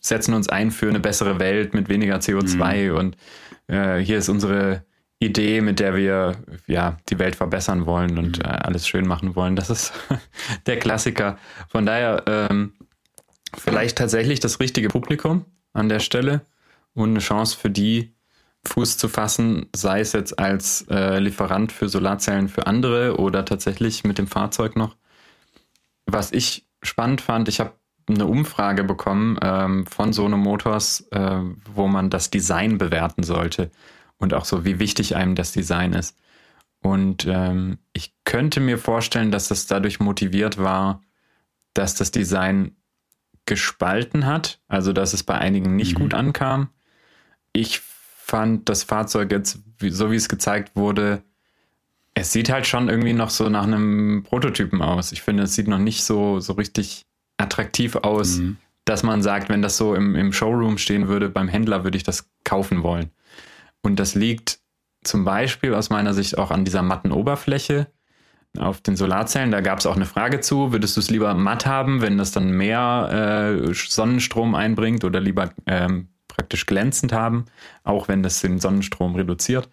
[0.00, 2.96] setzen uns ein für eine bessere Welt mit weniger CO2 mhm.
[2.96, 3.16] und
[3.66, 4.84] äh, hier ist unsere
[5.18, 8.44] Idee, mit der wir ja die Welt verbessern wollen und mhm.
[8.44, 9.56] äh, alles schön machen wollen.
[9.56, 9.92] Das ist
[10.66, 11.38] der Klassiker.
[11.68, 12.72] Von daher ähm,
[13.56, 16.42] vielleicht tatsächlich das richtige Publikum an der Stelle
[16.94, 18.13] und eine Chance für die,
[18.66, 24.04] Fuß zu fassen, sei es jetzt als äh, Lieferant für Solarzellen für andere oder tatsächlich
[24.04, 24.96] mit dem Fahrzeug noch.
[26.06, 27.72] Was ich spannend fand, ich habe
[28.08, 31.40] eine Umfrage bekommen ähm, von Sono Motors, äh,
[31.72, 33.70] wo man das Design bewerten sollte
[34.18, 36.16] und auch so, wie wichtig einem das Design ist.
[36.80, 41.00] Und ähm, ich könnte mir vorstellen, dass das dadurch motiviert war,
[41.72, 42.76] dass das Design
[43.46, 46.02] gespalten hat, also dass es bei einigen nicht mhm.
[46.02, 46.68] gut ankam.
[47.52, 47.80] Ich
[48.34, 51.22] fand das Fahrzeug jetzt, so wie es gezeigt wurde,
[52.14, 55.12] es sieht halt schon irgendwie noch so nach einem Prototypen aus.
[55.12, 57.06] Ich finde, es sieht noch nicht so, so richtig
[57.36, 58.56] attraktiv aus, mhm.
[58.86, 62.02] dass man sagt, wenn das so im, im Showroom stehen würde, beim Händler würde ich
[62.02, 63.12] das kaufen wollen.
[63.82, 64.58] Und das liegt
[65.04, 67.86] zum Beispiel aus meiner Sicht auch an dieser matten Oberfläche
[68.58, 69.52] auf den Solarzellen.
[69.52, 72.32] Da gab es auch eine Frage zu, würdest du es lieber matt haben, wenn das
[72.32, 77.46] dann mehr äh, Sonnenstrom einbringt oder lieber ähm, praktisch glänzend haben,
[77.84, 79.68] auch wenn das den Sonnenstrom reduziert.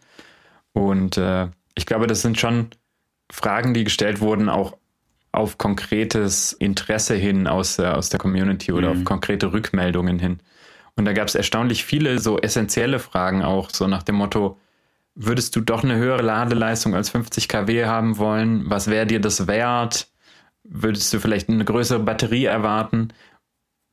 [0.74, 2.68] Und äh, ich glaube, das sind schon
[3.32, 4.78] Fragen, die gestellt wurden, auch
[5.32, 8.99] auf konkretes Interesse hin aus, äh, aus der Community oder mhm.
[8.99, 10.39] auf konkrete Rückmeldungen hin.
[10.95, 14.59] Und da gab es erstaunlich viele so essentielle Fragen auch, so nach dem Motto,
[15.16, 18.70] würdest du doch eine höhere Ladeleistung als 50 kW haben wollen?
[18.70, 20.07] Was wäre dir das wert?
[20.64, 23.09] Würdest du vielleicht eine größere Batterie erwarten?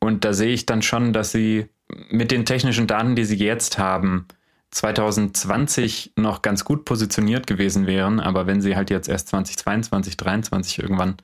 [0.01, 1.69] Und da sehe ich dann schon, dass sie
[2.11, 4.27] mit den technischen Daten, die sie jetzt haben,
[4.71, 10.79] 2020 noch ganz gut positioniert gewesen wären, aber wenn sie halt jetzt erst 2022, 2023
[10.81, 11.17] irgendwann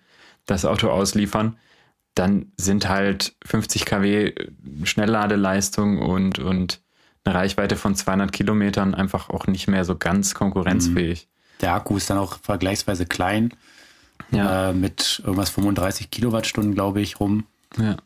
[0.46, 1.56] das Auto ausliefern,
[2.14, 4.32] dann sind halt 50 kW
[4.84, 6.80] Schnellladeleistung und, und
[7.24, 11.26] eine Reichweite von 200 Kilometern einfach auch nicht mehr so ganz konkurrenzfähig.
[11.26, 11.60] Mhm.
[11.60, 13.52] Der Akku ist dann auch vergleichsweise klein,
[14.30, 14.70] ja.
[14.70, 17.44] äh, mit irgendwas 35 Kilowattstunden, glaube ich, rum.
[17.78, 17.96] Ja.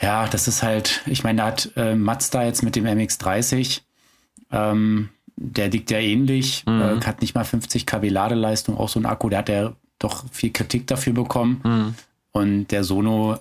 [0.00, 3.80] Ja, das ist halt, ich meine, da hat äh, Mazda jetzt mit dem MX30
[4.50, 6.80] ähm, der liegt ja ähnlich, mhm.
[6.80, 10.24] äh, hat nicht mal 50 kW Ladeleistung, auch so ein Akku, der hat ja doch
[10.32, 11.60] viel Kritik dafür bekommen.
[11.64, 11.94] Mhm.
[12.32, 13.38] Und der Sono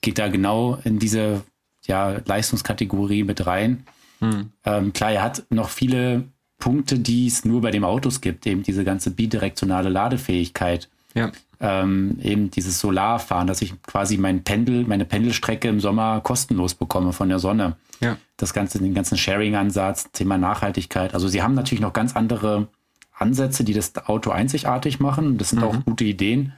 [0.00, 1.42] geht da genau in diese
[1.86, 3.84] ja, Leistungskategorie mit rein.
[4.20, 4.52] Mhm.
[4.64, 6.24] Ähm, klar, er hat noch viele
[6.58, 10.88] Punkte, die es nur bei dem Autos gibt, eben diese ganze bidirektionale Ladefähigkeit.
[11.14, 11.32] Ja.
[11.60, 17.12] Ähm, eben dieses Solarfahren, dass ich quasi mein Pendel, meine Pendelstrecke im Sommer kostenlos bekomme
[17.12, 17.76] von der Sonne.
[18.00, 18.16] Ja.
[18.36, 21.14] Das Ganze, den ganzen Sharing-Ansatz, Thema Nachhaltigkeit.
[21.14, 22.68] Also sie haben natürlich noch ganz andere
[23.12, 25.38] Ansätze, die das Auto einzigartig machen.
[25.38, 25.64] Das sind mhm.
[25.64, 26.52] auch gute Ideen.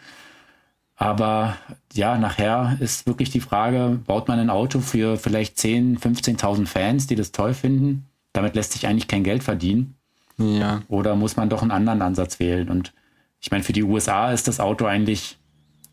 [0.96, 1.56] Aber
[1.94, 7.06] ja, nachher ist wirklich die Frage, baut man ein Auto für vielleicht 10, 15.000 Fans,
[7.06, 8.04] die das toll finden?
[8.34, 9.94] Damit lässt sich eigentlich kein Geld verdienen.
[10.36, 10.82] Ja.
[10.88, 12.68] Oder muss man doch einen anderen Ansatz wählen?
[12.68, 12.92] Und
[13.40, 15.38] ich meine, für die USA ist das Auto eigentlich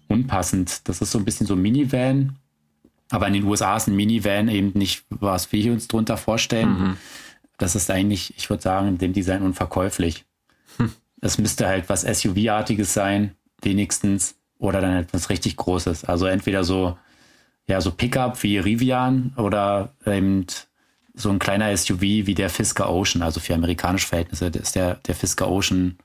[0.09, 0.87] unpassend.
[0.87, 2.37] Das ist so ein bisschen so ein Minivan.
[3.09, 6.69] Aber in den USA ist ein Minivan eben nicht, was wir uns drunter vorstellen.
[6.69, 6.97] Mhm.
[7.57, 10.25] Das ist eigentlich, ich würde sagen, in dem Design unverkäuflich.
[10.77, 10.91] Hm.
[11.21, 13.31] Es müsste halt was SUV-artiges sein,
[13.61, 14.35] wenigstens.
[14.59, 16.05] Oder dann etwas richtig Großes.
[16.05, 16.97] Also entweder so,
[17.67, 20.45] ja, so Pickup wie Rivian oder eben
[21.13, 23.23] so ein kleiner SUV wie der Fisker Ocean.
[23.23, 25.97] Also für amerikanische Verhältnisse ist der, der Fisker Ocean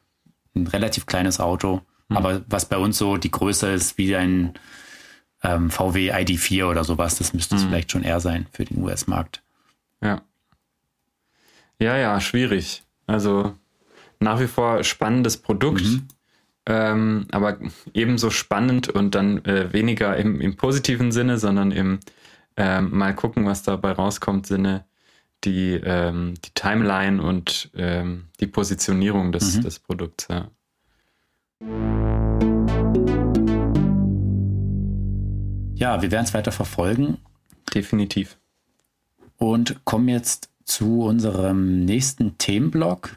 [0.55, 1.82] ein relativ kleines Auto.
[2.09, 2.16] Mhm.
[2.16, 4.55] Aber was bei uns so die Größe ist wie ein
[5.42, 7.68] ähm, VW ID4 oder sowas, das müsste es mhm.
[7.68, 9.42] vielleicht schon eher sein für den US-Markt.
[10.03, 10.22] Ja.
[11.80, 12.84] Ja, ja, schwierig.
[13.07, 13.57] Also
[14.20, 16.09] nach wie vor spannendes Produkt, mhm.
[16.66, 17.59] ähm, aber
[17.92, 21.98] ebenso spannend und dann äh, weniger im, im, positiven Sinne, sondern im
[22.57, 24.84] ähm, mal gucken, was dabei rauskommt, Sinne
[25.45, 29.62] die, ähm, die Timeline und ähm, die Positionierung des, mhm.
[29.62, 30.28] des Produkts.
[30.30, 30.49] Ja.
[35.74, 37.18] Ja, wir werden es weiter verfolgen.
[37.74, 38.38] Definitiv.
[39.36, 43.16] Und kommen jetzt zu unserem nächsten Themenblock,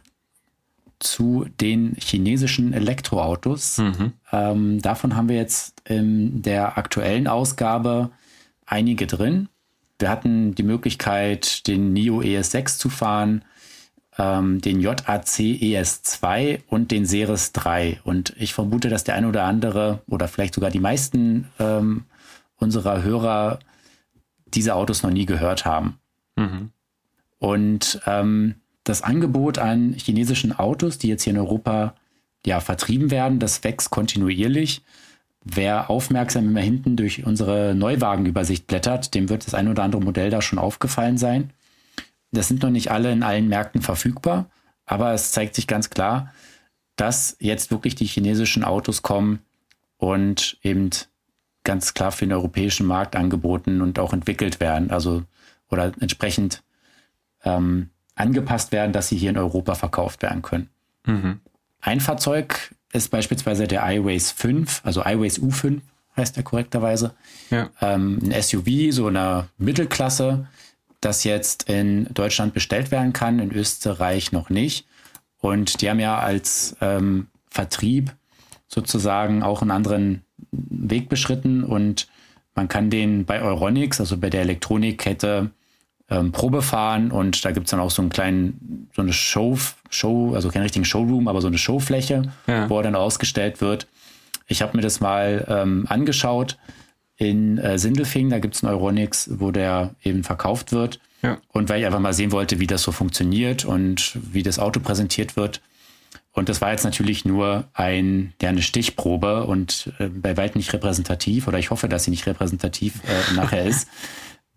[0.99, 3.77] zu den chinesischen Elektroautos.
[3.77, 4.13] Mhm.
[4.31, 8.11] Ähm, davon haben wir jetzt in der aktuellen Ausgabe
[8.65, 9.49] einige drin.
[9.99, 13.45] Wir hatten die Möglichkeit, den NIO ES6 zu fahren,
[14.17, 18.01] ähm, den JAC ES2 und den Ceres 3.
[18.03, 22.05] Und ich vermute, dass der ein oder andere oder vielleicht sogar die meisten ähm,
[22.57, 23.59] unserer Hörer
[24.45, 25.99] diese Autos noch nie gehört haben.
[26.35, 26.71] Mhm.
[27.39, 31.95] Und ähm, das Angebot an chinesischen Autos, die jetzt hier in Europa
[32.45, 34.83] ja vertrieben werden, das wächst kontinuierlich.
[35.47, 40.31] Wer aufmerksam immer hinten durch unsere Neuwagenübersicht blättert, dem wird das ein oder andere Modell
[40.31, 41.51] da schon aufgefallen sein.
[42.31, 44.49] Das sind noch nicht alle in allen Märkten verfügbar,
[44.87, 46.33] aber es zeigt sich ganz klar,
[46.95, 49.39] dass jetzt wirklich die chinesischen Autos kommen
[49.97, 50.89] und eben
[51.63, 55.23] ganz klar für den europäischen Markt angeboten und auch entwickelt werden, also
[55.69, 56.63] oder entsprechend
[57.43, 60.69] ähm, angepasst werden, dass sie hier in Europa verkauft werden können.
[61.05, 61.39] Mhm.
[61.81, 65.81] Ein Fahrzeug ist beispielsweise der iWays 5, also iWays U5
[66.15, 67.13] heißt er korrekterweise.
[67.49, 67.69] Ja.
[67.81, 70.47] Ähm, ein SUV, so eine Mittelklasse,
[71.01, 74.87] das jetzt in Deutschland bestellt werden kann, in Österreich noch nicht.
[75.39, 78.15] Und die haben ja als ähm, Vertrieb
[78.67, 82.07] sozusagen auch einen anderen Weg beschritten und
[82.55, 85.51] man kann den bei Euronics, also bei der Elektronikkette,
[86.09, 89.57] ähm, Probe fahren und da gibt es dann auch so einen kleinen, so eine Show,
[89.95, 92.69] Show, also keinen richtigen Showroom, aber so eine Showfläche, ja.
[92.69, 93.87] wo er dann ausgestellt wird.
[94.47, 96.57] Ich habe mir das mal ähm, angeschaut
[97.17, 100.99] in äh, Sindelfingen, da gibt es einen Euronics, wo der eben verkauft wird.
[101.21, 101.37] Ja.
[101.51, 104.79] Und weil ich einfach mal sehen wollte, wie das so funktioniert und wie das Auto
[104.79, 105.61] präsentiert wird.
[106.33, 110.73] Und das war jetzt natürlich nur ein, ja, eine Stichprobe und äh, bei weitem nicht
[110.73, 113.87] repräsentativ oder ich hoffe, dass sie nicht repräsentativ äh, nachher ist.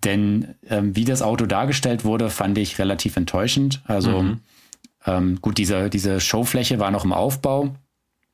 [0.04, 3.80] Denn ähm, wie das Auto dargestellt wurde, fand ich relativ enttäuschend.
[3.84, 4.40] Also mhm.
[5.08, 7.74] Ähm, gut, diese, diese Showfläche war noch im Aufbau.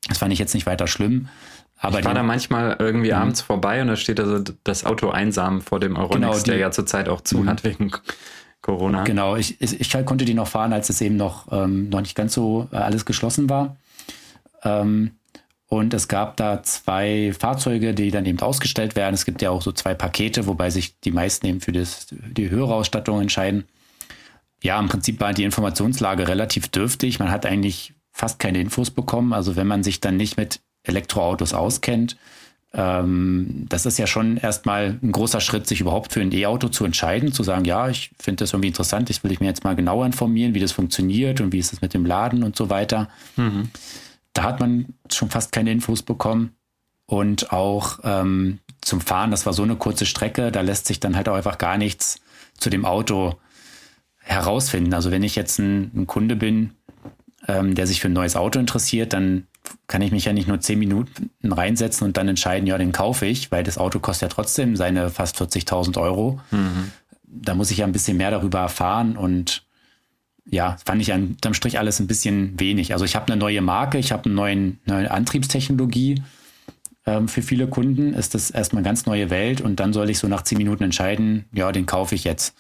[0.09, 1.29] Das fand ich jetzt nicht weiter schlimm.
[1.79, 3.19] Aber ich war da manchmal irgendwie mhm.
[3.19, 6.59] abends vorbei und da steht also das Auto einsam vor dem Euronics, genau, die, der
[6.59, 7.49] ja zurzeit auch zu mhm.
[7.49, 7.93] hat wegen
[8.63, 9.05] Corona.
[9.05, 12.15] Genau, ich, ich, ich, konnte die noch fahren, als es eben noch, ähm, noch nicht
[12.15, 13.77] ganz so äh, alles geschlossen war.
[14.63, 15.13] Ähm,
[15.67, 19.15] und es gab da zwei Fahrzeuge, die dann eben ausgestellt werden.
[19.15, 22.49] Es gibt ja auch so zwei Pakete, wobei sich die meisten eben für das, die
[22.49, 23.65] höhere Ausstattung entscheiden.
[24.65, 27.19] Ja, im Prinzip war die Informationslage relativ dürftig.
[27.19, 29.35] Man hat eigentlich fast keine Infos bekommen.
[29.35, 32.17] Also wenn man sich dann nicht mit Elektroautos auskennt,
[32.73, 36.87] ähm, das ist ja schon erstmal ein großer Schritt, sich überhaupt für ein E-Auto zu
[36.87, 40.07] entscheiden, zu sagen, ja, ich finde das irgendwie interessant, ich will mich jetzt mal genauer
[40.07, 43.11] informieren, wie das funktioniert und wie ist es mit dem Laden und so weiter.
[43.37, 43.69] Mhm.
[44.33, 46.57] Da hat man schon fast keine Infos bekommen.
[47.07, 51.17] Und auch ähm, zum Fahren, das war so eine kurze Strecke, da lässt sich dann
[51.17, 52.23] halt auch einfach gar nichts
[52.59, 53.37] zu dem Auto
[54.25, 54.95] herausfinden.
[54.95, 56.73] Also wenn ich jetzt ein, ein Kunde bin,
[57.47, 59.47] ähm, der sich für ein neues Auto interessiert, dann
[59.87, 63.27] kann ich mich ja nicht nur zehn Minuten reinsetzen und dann entscheiden, ja, den kaufe
[63.27, 66.41] ich, weil das Auto kostet ja trotzdem seine fast 40.000 Euro.
[66.51, 66.91] Mhm.
[67.27, 69.63] Da muss ich ja ein bisschen mehr darüber erfahren und
[70.47, 72.93] ja, fand ich unterm Strich alles ein bisschen wenig.
[72.93, 76.23] Also ich habe eine neue Marke, ich habe eine neue, neue Antriebstechnologie.
[77.07, 80.19] Ähm, für viele Kunden ist das erstmal eine ganz neue Welt und dann soll ich
[80.19, 82.55] so nach zehn Minuten entscheiden, ja, den kaufe ich jetzt.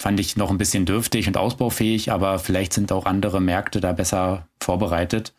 [0.00, 3.92] Fand ich noch ein bisschen dürftig und ausbaufähig, aber vielleicht sind auch andere Märkte da
[3.92, 5.32] besser vorbereitet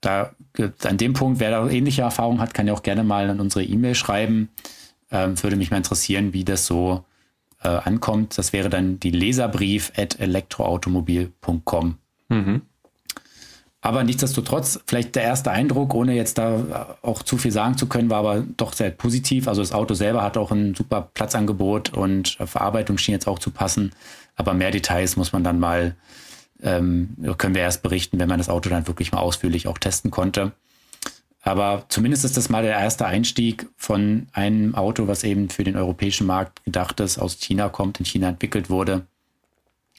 [0.00, 0.34] da
[0.84, 3.64] an dem Punkt, wer da ähnliche Erfahrungen hat, kann ja auch gerne mal an unsere
[3.64, 4.48] E-Mail schreiben.
[5.10, 7.04] Ähm, würde mich mal interessieren, wie das so
[7.62, 8.38] äh, ankommt.
[8.38, 11.96] Das wäre dann die Leserbrief at elektroautomobil.com.
[12.28, 12.62] Mhm.
[13.82, 18.10] Aber nichtsdestotrotz, vielleicht der erste Eindruck, ohne jetzt da auch zu viel sagen zu können,
[18.10, 19.48] war aber doch sehr positiv.
[19.48, 23.50] Also das Auto selber hat auch ein super Platzangebot und Verarbeitung schien jetzt auch zu
[23.50, 23.92] passen.
[24.36, 25.94] Aber mehr Details muss man dann mal
[26.62, 30.10] ähm, können wir erst berichten, wenn man das Auto dann wirklich mal ausführlich auch testen
[30.10, 30.52] konnte.
[31.42, 35.76] Aber zumindest ist das mal der erste Einstieg von einem Auto, was eben für den
[35.76, 39.06] europäischen Markt gedacht ist, aus China kommt, in China entwickelt wurde,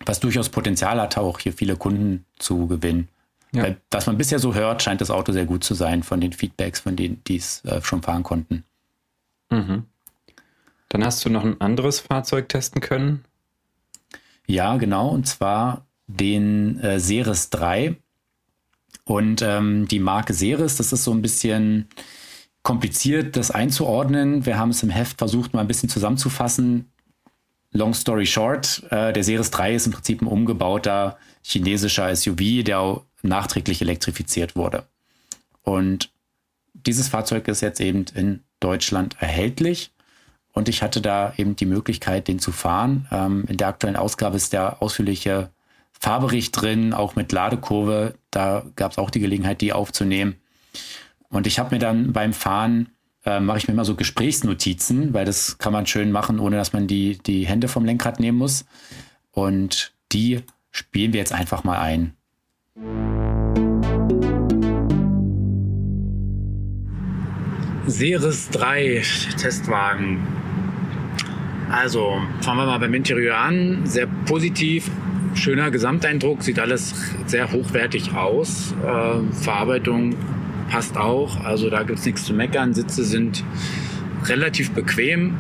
[0.06, 3.08] was durchaus Potenzial hat, auch hier viele Kunden zu gewinnen.
[3.54, 3.76] Ja.
[3.90, 6.80] Was man bisher so hört, scheint das Auto sehr gut zu sein von den Feedbacks,
[6.80, 8.64] von denen die es äh, schon fahren konnten.
[9.50, 9.86] Mhm.
[10.90, 13.26] Dann hast du noch ein anderes Fahrzeug testen können?
[14.48, 15.10] Ja, genau.
[15.10, 17.96] Und zwar den äh, Ceres 3.
[19.06, 21.88] Und ähm, die Marke Ceres, das ist so ein bisschen
[22.64, 24.46] kompliziert, das einzuordnen.
[24.46, 26.92] Wir haben es im Heft versucht, mal ein bisschen zusammenzufassen.
[27.72, 33.02] Long story short, äh, der Ceres 3 ist im Prinzip ein umgebauter chinesischer SUV, der
[33.22, 34.88] nachträglich elektrifiziert wurde.
[35.64, 36.12] Und
[36.74, 39.92] dieses Fahrzeug ist jetzt eben in Deutschland erhältlich.
[40.54, 43.08] Und ich hatte da eben die Möglichkeit, den zu fahren.
[43.12, 45.50] Ähm, in der aktuellen Ausgabe ist der ausführliche
[45.92, 48.16] Fahrbericht drin, auch mit Ladekurve.
[48.32, 50.36] Da gab es auch die Gelegenheit, die aufzunehmen.
[51.30, 52.90] Und ich habe mir dann beim Fahren,
[53.24, 56.74] äh, mache ich mir immer so Gesprächsnotizen, weil das kann man schön machen, ohne dass
[56.74, 58.66] man die, die Hände vom Lenkrad nehmen muss.
[59.32, 62.14] Und die spielen wir jetzt einfach mal ein.
[67.88, 69.02] Series 3
[69.38, 70.20] Testwagen.
[71.70, 73.86] Also fangen wir mal beim Interieur an.
[73.86, 74.90] Sehr positiv
[75.36, 76.94] schöner Gesamteindruck, sieht alles
[77.26, 78.74] sehr hochwertig aus.
[78.84, 80.16] Äh, Verarbeitung
[80.70, 82.74] passt auch, also da gibt es nichts zu meckern.
[82.74, 83.44] Sitze sind
[84.26, 85.36] relativ bequem.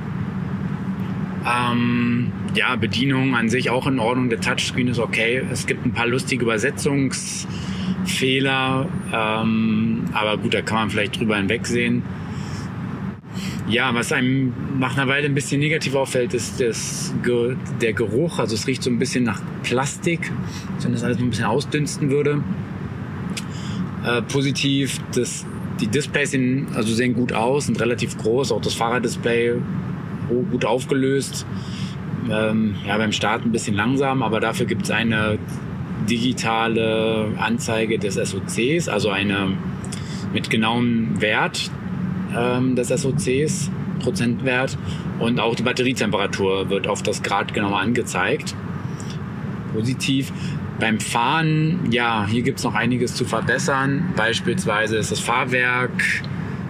[1.45, 4.29] Ähm, ja, Bedienung an sich auch in Ordnung.
[4.29, 5.41] Der Touchscreen ist okay.
[5.51, 12.03] Es gibt ein paar lustige Übersetzungsfehler, ähm, aber gut, da kann man vielleicht drüber hinwegsehen.
[13.67, 17.13] Ja, was einem nach einer Weile ein bisschen negativ auffällt, ist das,
[17.81, 18.39] der Geruch.
[18.39, 20.29] Also es riecht so ein bisschen nach Plastik,
[20.81, 22.43] wenn das alles ein bisschen ausdünsten würde.
[24.05, 25.45] Äh, positiv, das,
[25.79, 28.51] die Displays sehen, also sehen gut aus, sind relativ groß.
[28.51, 29.53] Auch das Fahrraddisplay
[30.51, 31.45] gut aufgelöst.
[32.29, 35.37] Ähm, ja, beim Start ein bisschen langsam, aber dafür gibt es eine
[36.09, 39.57] digitale Anzeige des SOCs, also eine
[40.33, 41.69] mit genauem Wert
[42.35, 43.69] ähm, des SOCs,
[43.99, 44.77] Prozentwert.
[45.19, 48.55] Und auch die Batterietemperatur wird auf das Grad genau angezeigt.
[49.73, 50.31] Positiv.
[50.79, 54.13] Beim Fahren, ja, hier gibt es noch einiges zu verbessern.
[54.15, 56.23] Beispielsweise ist das Fahrwerk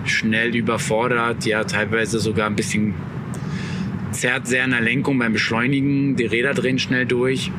[0.03, 2.93] schnell überfordert, ja, teilweise sogar ein bisschen
[4.11, 6.15] zerrt sehr an der Lenkung beim Beschleunigen.
[6.15, 7.51] Die Räder drehen schnell durch.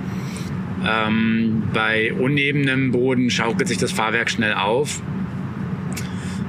[0.87, 5.03] Ähm, bei unebenem Boden schaukelt sich das Fahrwerk schnell auf.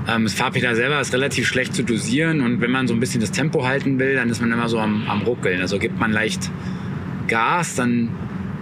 [0.07, 3.21] Ähm, das Fahrpedal selber ist relativ schlecht zu dosieren und wenn man so ein bisschen
[3.21, 5.61] das Tempo halten will, dann ist man immer so am, am Ruckeln.
[5.61, 6.51] Also gibt man leicht
[7.27, 8.09] Gas, dann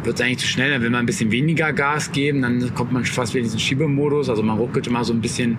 [0.04, 2.92] wird es eigentlich zu schnell, dann will man ein bisschen weniger Gas geben, dann kommt
[2.92, 4.30] man fast wieder in diesen Schiebemodus.
[4.30, 5.58] Also man ruckelt immer so ein bisschen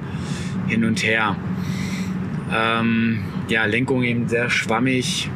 [0.69, 1.37] hin und her.
[2.55, 3.19] Ähm,
[3.49, 5.31] ja, Lenkung eben sehr schwammig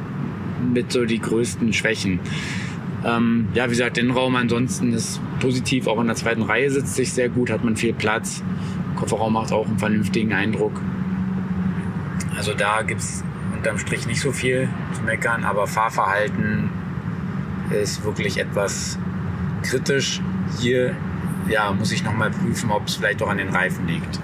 [0.72, 2.20] mit so die größten Schwächen.
[3.04, 5.86] Ähm, ja, wie gesagt, Innenraum ansonsten ist positiv.
[5.86, 8.42] Auch in der zweiten Reihe sitzt sich sehr gut, hat man viel Platz.
[8.96, 10.80] Kofferraum macht auch einen vernünftigen Eindruck.
[12.36, 13.22] Also da gibt es
[13.54, 16.70] unterm Strich nicht so viel zu meckern, aber Fahrverhalten
[17.70, 18.98] ist wirklich etwas
[19.62, 20.20] kritisch.
[20.60, 20.94] Hier
[21.48, 24.20] ja, muss ich nochmal prüfen, ob es vielleicht auch an den Reifen liegt.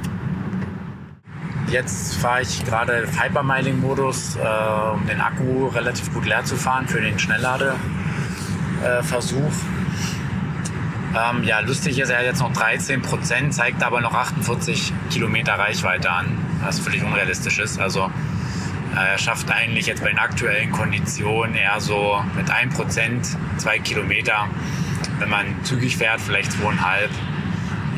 [1.69, 4.41] Jetzt fahre ich gerade Hypermiling-Modus, äh,
[4.93, 9.53] um den Akku relativ gut leer zu fahren für den Schnellladeversuch.
[11.15, 15.55] Ähm, ja, lustig ist, er hat jetzt noch 13 Prozent, zeigt aber noch 48 Kilometer
[15.55, 17.79] Reichweite an, was völlig unrealistisch ist.
[17.79, 18.11] Also
[18.95, 23.79] äh, er schafft eigentlich jetzt bei den aktuellen Konditionen eher so mit 1 Prozent, 2
[23.81, 24.49] Kilometer.
[25.19, 27.09] Wenn man zügig fährt, vielleicht 2,5.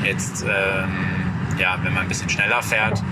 [0.05, 3.03] Jetzt, ähm, ja, wenn man ein bisschen schneller fährt,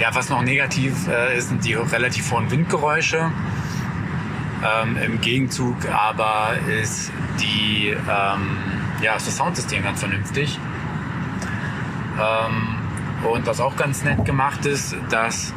[0.00, 3.30] ja, was noch negativ äh, ist, sind die relativ hohen Windgeräusche.
[4.82, 8.56] Ähm, Im Gegenzug aber ist die, ähm,
[9.02, 10.58] ja, ist das Soundsystem ganz vernünftig.
[12.18, 12.76] Ähm,
[13.30, 15.52] und was auch ganz nett gemacht ist, dass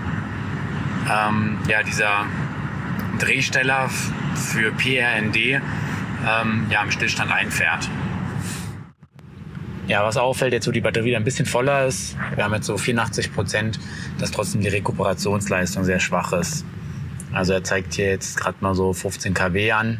[1.09, 2.25] ähm, ja, dieser
[3.19, 3.89] Drehsteller
[4.35, 7.89] für PRND ähm, ja, im Stillstand einfährt.
[9.87, 12.77] Ja, was auffällt, jetzt wo die Batterie ein bisschen voller ist, wir haben jetzt so
[12.77, 13.79] 84 Prozent,
[14.17, 16.65] dass trotzdem die Rekuperationsleistung sehr schwach ist.
[17.33, 19.99] Also er zeigt hier jetzt gerade mal so 15 kW an.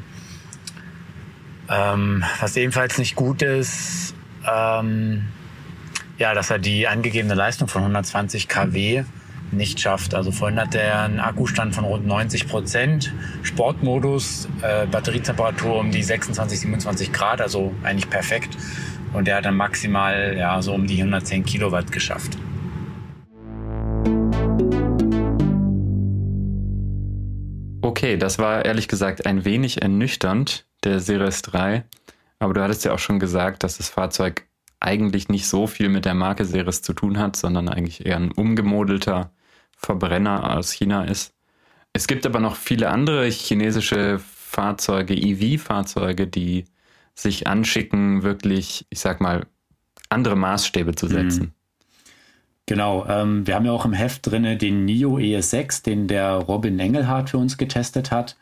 [1.70, 4.16] Ähm, was ebenfalls nicht gut ist,
[4.50, 5.24] ähm,
[6.18, 9.04] ja, dass er die angegebene Leistung von 120 kW
[9.52, 10.14] nicht schafft.
[10.16, 13.14] Also vorhin hat er einen Akkustand von rund 90 Prozent,
[13.44, 18.58] Sportmodus, äh, Batterietemperatur um die 26, 27 Grad, also eigentlich perfekt.
[19.14, 22.38] Und der hat dann maximal ja, so um die 110 Kilowatt geschafft.
[27.82, 31.84] Okay, das war ehrlich gesagt ein wenig ernüchternd, der Series 3.
[32.40, 34.48] Aber du hattest ja auch schon gesagt, dass das Fahrzeug
[34.80, 38.32] eigentlich nicht so viel mit der Marke Series zu tun hat, sondern eigentlich eher ein
[38.32, 39.32] umgemodelter
[39.78, 41.34] Verbrenner aus China ist.
[41.94, 46.66] Es gibt aber noch viele andere chinesische Fahrzeuge, EV-Fahrzeuge, die
[47.16, 49.46] sich anschicken, wirklich, ich sag mal,
[50.10, 51.44] andere Maßstäbe zu setzen.
[51.44, 51.52] Mhm.
[52.66, 56.80] Genau, ähm, wir haben ja auch im Heft drin den NIO ES6, den der Robin
[56.80, 58.38] Engelhardt für uns getestet hat.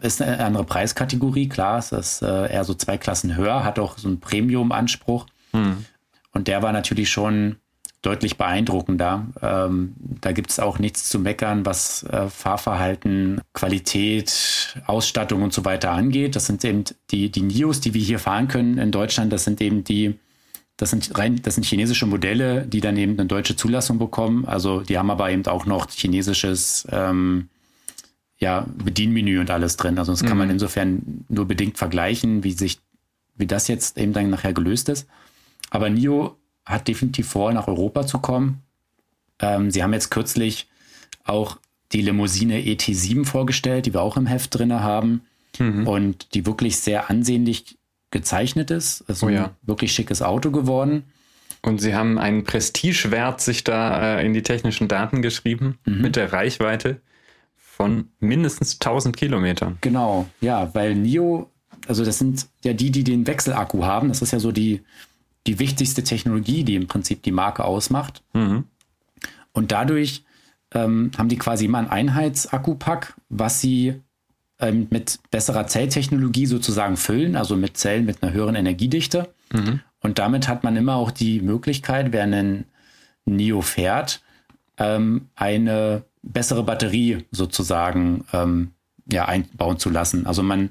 [0.00, 3.98] Ist eine andere Preiskategorie, klar, es ist äh, eher so zwei Klassen höher, hat auch
[3.98, 5.26] so einen Premium-Anspruch.
[5.52, 5.84] Mhm.
[6.32, 7.56] Und der war natürlich schon
[8.02, 9.26] deutlich beeindruckender.
[9.42, 15.64] Ähm, da gibt es auch nichts zu meckern, was äh, Fahrverhalten, Qualität, Ausstattung und so
[15.64, 16.36] weiter angeht.
[16.36, 19.32] Das sind eben die, die NIOs, die wir hier fahren können in Deutschland.
[19.32, 20.18] Das sind eben die,
[20.76, 24.44] das sind rein, das sind chinesische Modelle, die dann eben eine deutsche Zulassung bekommen.
[24.44, 27.48] Also die haben aber eben auch noch chinesisches ähm,
[28.38, 29.98] ja, Bedienmenü und alles drin.
[29.98, 30.38] Also das kann mhm.
[30.38, 32.78] man insofern nur bedingt vergleichen, wie sich,
[33.36, 35.08] wie das jetzt eben dann nachher gelöst ist.
[35.70, 36.36] Aber NIO
[36.66, 38.62] hat definitiv vor, nach Europa zu kommen.
[39.38, 40.68] Ähm, sie haben jetzt kürzlich
[41.24, 41.58] auch
[41.92, 45.22] die Limousine ET7 vorgestellt, die wir auch im Heft drin haben
[45.58, 45.86] mhm.
[45.86, 47.78] und die wirklich sehr ansehnlich
[48.10, 49.04] gezeichnet ist.
[49.08, 49.50] Es ist oh, ein ja.
[49.62, 51.04] wirklich schickes Auto geworden.
[51.62, 56.00] Und sie haben einen Prestigewert sich da äh, in die technischen Daten geschrieben mhm.
[56.00, 57.00] mit der Reichweite
[57.56, 59.78] von mindestens 1000 Kilometern.
[59.80, 61.50] Genau, ja, weil NIO,
[61.86, 64.08] also das sind ja die, die den Wechselakku haben.
[64.08, 64.82] Das ist ja so die,
[65.46, 68.22] die wichtigste Technologie, die im Prinzip die Marke ausmacht.
[68.32, 68.64] Mhm.
[69.52, 70.24] Und dadurch
[70.72, 74.02] ähm, haben die quasi immer ein Einheitsakkupack, was sie
[74.58, 79.28] ähm, mit besserer Zelltechnologie sozusagen füllen, also mit Zellen mit einer höheren Energiedichte.
[79.52, 79.80] Mhm.
[80.00, 82.64] Und damit hat man immer auch die Möglichkeit, wer einen
[83.24, 84.22] NIO fährt,
[84.78, 88.72] ähm, eine bessere Batterie sozusagen ähm,
[89.10, 90.26] ja, einbauen zu lassen.
[90.26, 90.70] Also man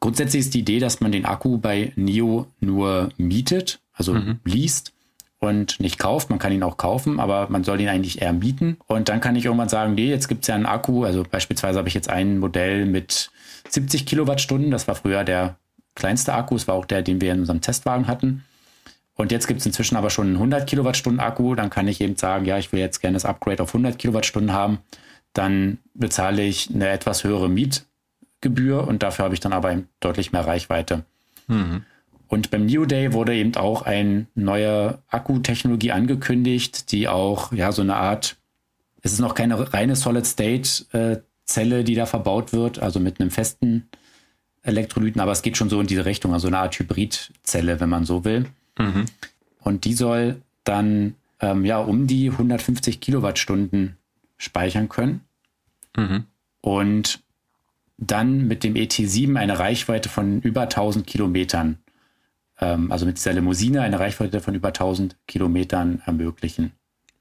[0.00, 4.40] grundsätzlich ist die Idee, dass man den Akku bei NIO nur mietet, also mhm.
[4.44, 4.92] liest
[5.38, 6.30] und nicht kauft.
[6.30, 8.76] Man kann ihn auch kaufen, aber man soll ihn eigentlich eher mieten.
[8.86, 11.04] Und dann kann ich irgendwann sagen, nee, jetzt gibt es ja einen Akku.
[11.04, 13.30] Also beispielsweise habe ich jetzt ein Modell mit
[13.68, 14.70] 70 Kilowattstunden.
[14.70, 15.56] Das war früher der
[15.94, 16.56] kleinste Akku.
[16.56, 18.44] Es war auch der, den wir in unserem Testwagen hatten.
[19.14, 21.54] Und jetzt gibt es inzwischen aber schon einen 100 Kilowattstunden Akku.
[21.54, 24.52] Dann kann ich eben sagen, ja, ich will jetzt gerne das Upgrade auf 100 Kilowattstunden
[24.52, 24.78] haben.
[25.32, 30.46] Dann bezahle ich eine etwas höhere Mietgebühr und dafür habe ich dann aber deutlich mehr
[30.46, 31.04] Reichweite.
[31.46, 31.84] Mhm.
[32.30, 37.82] Und beim New Day wurde eben auch eine neue Akkutechnologie angekündigt, die auch ja so
[37.82, 38.36] eine Art,
[39.02, 43.88] es ist noch keine reine Solid-State-Zelle, die da verbaut wird, also mit einem festen
[44.62, 48.04] Elektrolyten, aber es geht schon so in diese Richtung, also eine Art Hybridzelle, wenn man
[48.04, 48.46] so will.
[48.78, 49.06] Mhm.
[49.62, 53.96] Und die soll dann ähm, ja um die 150 Kilowattstunden
[54.36, 55.22] speichern können.
[55.96, 56.26] Mhm.
[56.60, 57.24] Und
[57.98, 61.78] dann mit dem ET7 eine Reichweite von über 1000 Kilometern
[62.64, 66.72] also mit dieser Limousine eine Reichweite von über 1000 Kilometern ermöglichen.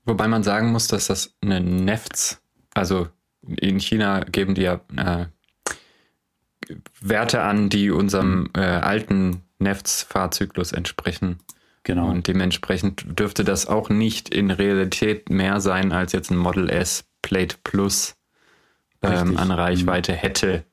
[0.06, 2.42] Wobei man sagen muss, dass das eine NEFTS,
[2.74, 3.08] also
[3.42, 5.26] in China geben die ja äh,
[7.02, 11.40] Werte an, die unserem äh, alten NEFTS-Fahrzyklus entsprechen.
[11.84, 12.10] Genau.
[12.10, 17.06] Und dementsprechend dürfte das auch nicht in Realität mehr sein, als jetzt ein Model S
[17.22, 18.16] Plate Plus
[19.02, 20.64] ähm, an Reichweite hätte.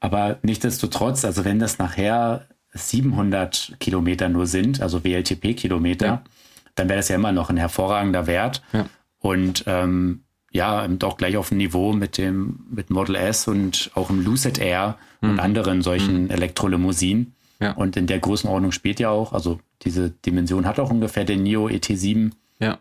[0.00, 6.24] Aber nichtsdestotrotz, also wenn das nachher 700 Kilometer nur sind, also WLTP-Kilometer, ja.
[6.74, 8.62] dann wäre das ja immer noch ein hervorragender Wert.
[8.72, 8.86] Ja.
[9.20, 14.10] Und ähm, ja, auch gleich auf dem Niveau mit dem mit Model S und auch
[14.10, 15.30] im Lucid Air mhm.
[15.30, 16.30] und anderen solchen mhm.
[16.30, 17.34] Elektrolimousinen.
[17.60, 17.72] Ja.
[17.72, 21.68] Und in der Größenordnung spielt ja auch, also diese Dimension hat auch ungefähr der NIO
[21.68, 22.32] ET7.
[22.60, 22.78] Ja.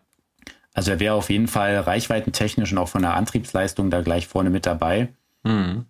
[0.74, 4.50] Also er wäre auf jeden Fall reichweitentechnisch und auch von der Antriebsleistung da gleich vorne
[4.50, 5.10] mit dabei.
[5.44, 5.86] Mhm.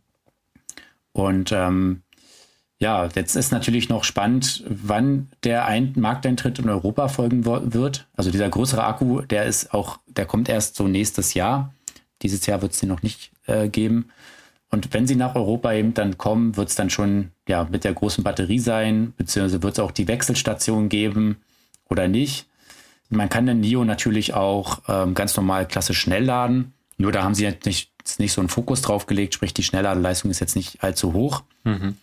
[1.11, 2.03] Und ähm,
[2.83, 8.07] ja, jetzt ist natürlich noch spannend, wann der Ein Markteintritt in Europa folgen wird.
[8.13, 11.73] Also dieser größere Akku, der ist auch, der kommt erst so nächstes Jahr.
[12.23, 14.09] Dieses Jahr wird es den noch nicht äh, geben.
[14.69, 17.93] Und wenn sie nach Europa eben dann kommen, wird es dann schon ja mit der
[17.93, 21.37] großen Batterie sein, beziehungsweise wird es auch die Wechselstation geben
[21.89, 22.47] oder nicht.
[23.07, 26.73] Man kann den NIO natürlich auch ähm, ganz normal klassisch schnell laden.
[26.97, 30.29] Nur da haben sie jetzt nicht, nicht so einen Fokus drauf gelegt, sprich die Schnelladeleistung
[30.31, 31.43] ist jetzt nicht allzu hoch.
[31.63, 31.95] Mhm.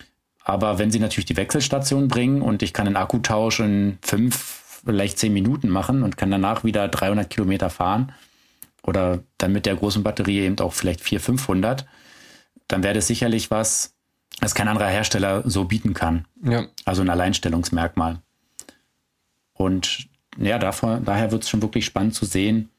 [0.43, 5.19] Aber wenn sie natürlich die Wechselstation bringen und ich kann einen Akkutausch in fünf, vielleicht
[5.19, 8.11] zehn Minuten machen und kann danach wieder 300 Kilometer fahren
[8.83, 11.85] oder dann mit der großen Batterie eben auch vielleicht 400, 500,
[12.67, 13.93] dann wäre das sicherlich was,
[14.39, 16.25] das kein anderer Hersteller so bieten kann.
[16.43, 16.65] Ja.
[16.85, 18.19] Also ein Alleinstellungsmerkmal.
[19.53, 22.69] Und ja, davor, daher wird es schon wirklich spannend zu sehen,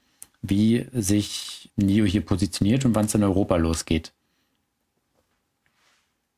[0.41, 4.13] wie sich NIO hier positioniert und wann es in Europa losgeht.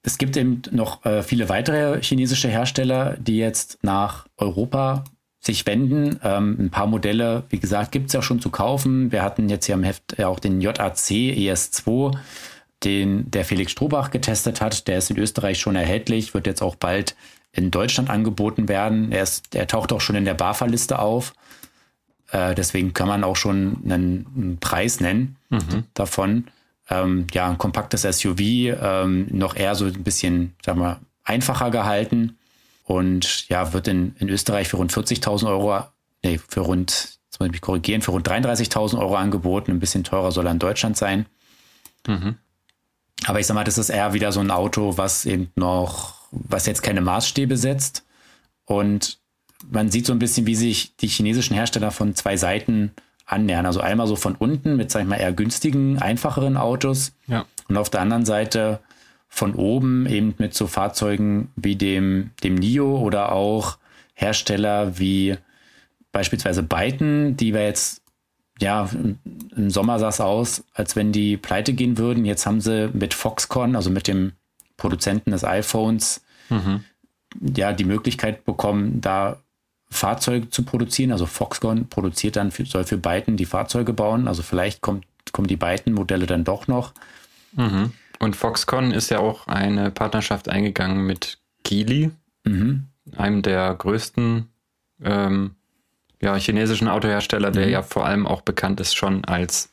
[0.07, 5.05] Es gibt eben noch äh, viele weitere chinesische Hersteller, die jetzt nach Europa
[5.41, 6.21] sich wenden.
[6.23, 9.13] Ähm, ein paar Modelle, wie gesagt, gibt es ja schon zu kaufen.
[9.13, 12.17] Wir hatten jetzt hier im Heft ja auch den JAC ES2,
[12.85, 14.89] den der Felix Strohbach getestet hat.
[14.89, 17.17] Der ist in Österreich schon erhältlich, wird jetzt auch bald
[17.53, 19.11] in Deutschland angeboten werden.
[19.11, 21.33] Er, ist, er taucht auch schon in der BAFA-Liste auf.
[22.31, 25.85] Äh, deswegen kann man auch schon einen, einen Preis nennen mhm.
[25.95, 26.45] davon
[26.91, 32.39] ähm, ja, ein kompaktes SUV, ähm, noch eher so ein bisschen, sagen wir, einfacher gehalten
[32.85, 35.85] und ja, wird in, in Österreich für rund 40.000 Euro,
[36.23, 39.71] nee, für rund, jetzt muss ich mich korrigieren, für rund 33.000 Euro angeboten.
[39.71, 41.27] Ein bisschen teurer soll er in Deutschland sein.
[42.07, 42.37] Mhm.
[43.27, 46.67] Aber ich sag mal, das ist eher wieder so ein Auto, was eben noch, was
[46.67, 48.05] jetzt keine Maßstäbe setzt.
[48.67, 49.19] Und
[49.71, 52.93] man sieht so ein bisschen, wie sich die chinesischen Hersteller von zwei Seiten
[53.27, 53.67] annähern.
[53.67, 57.13] Also einmal so von unten mit, sag ich mal, eher günstigen, einfacheren Autos.
[57.27, 57.45] Ja.
[57.69, 58.81] Und auf der anderen Seite
[59.29, 63.79] von oben eben mit so Fahrzeugen wie dem, dem NIO oder auch
[64.15, 65.37] Hersteller wie
[66.13, 68.01] beispielsweise Byton, die wir jetzt,
[68.61, 68.89] ja,
[69.57, 72.25] im Sommer sah es aus, als wenn die pleite gehen würden.
[72.25, 74.33] Jetzt haben sie mit Foxconn, also mit dem
[74.77, 76.85] Produzenten des iPhones, mhm.
[77.57, 79.39] ja, die Möglichkeit bekommen, da
[79.95, 81.13] Fahrzeuge zu produzieren.
[81.13, 84.29] Also Foxconn produziert dann, für, soll für Byton die Fahrzeuge bauen.
[84.29, 86.93] Also vielleicht kommt, kommen die Byton-Modelle dann doch noch.
[87.53, 87.93] Mhm.
[88.19, 92.11] Und Foxconn ist ja auch eine Partnerschaft eingegangen mit Geely,
[92.45, 92.87] mhm.
[93.17, 94.49] einem der größten
[95.03, 95.55] ähm,
[96.21, 97.73] ja, chinesischen Autohersteller, der mhm.
[97.73, 99.73] ja vor allem auch bekannt ist schon als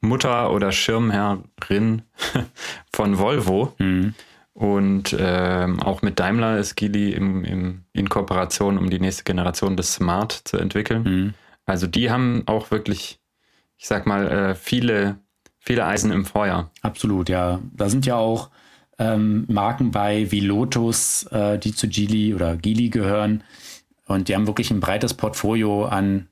[0.00, 2.02] Mutter oder Schirmherrin
[2.92, 3.74] von Volvo.
[3.78, 4.14] Mhm.
[4.54, 9.76] Und ähm, auch mit Daimler ist Geely im, im, in Kooperation, um die nächste Generation
[9.76, 11.02] des Smart zu entwickeln.
[11.02, 11.34] Mhm.
[11.64, 13.18] Also die haben auch wirklich,
[13.78, 15.16] ich sag mal, äh, viele,
[15.58, 16.70] viele Eisen im Feuer.
[16.82, 17.60] Absolut, ja.
[17.72, 18.50] Da sind ja auch
[18.98, 23.44] ähm, Marken bei wie Lotus, äh, die zu Geely oder Geely gehören.
[24.06, 26.28] Und die haben wirklich ein breites Portfolio an,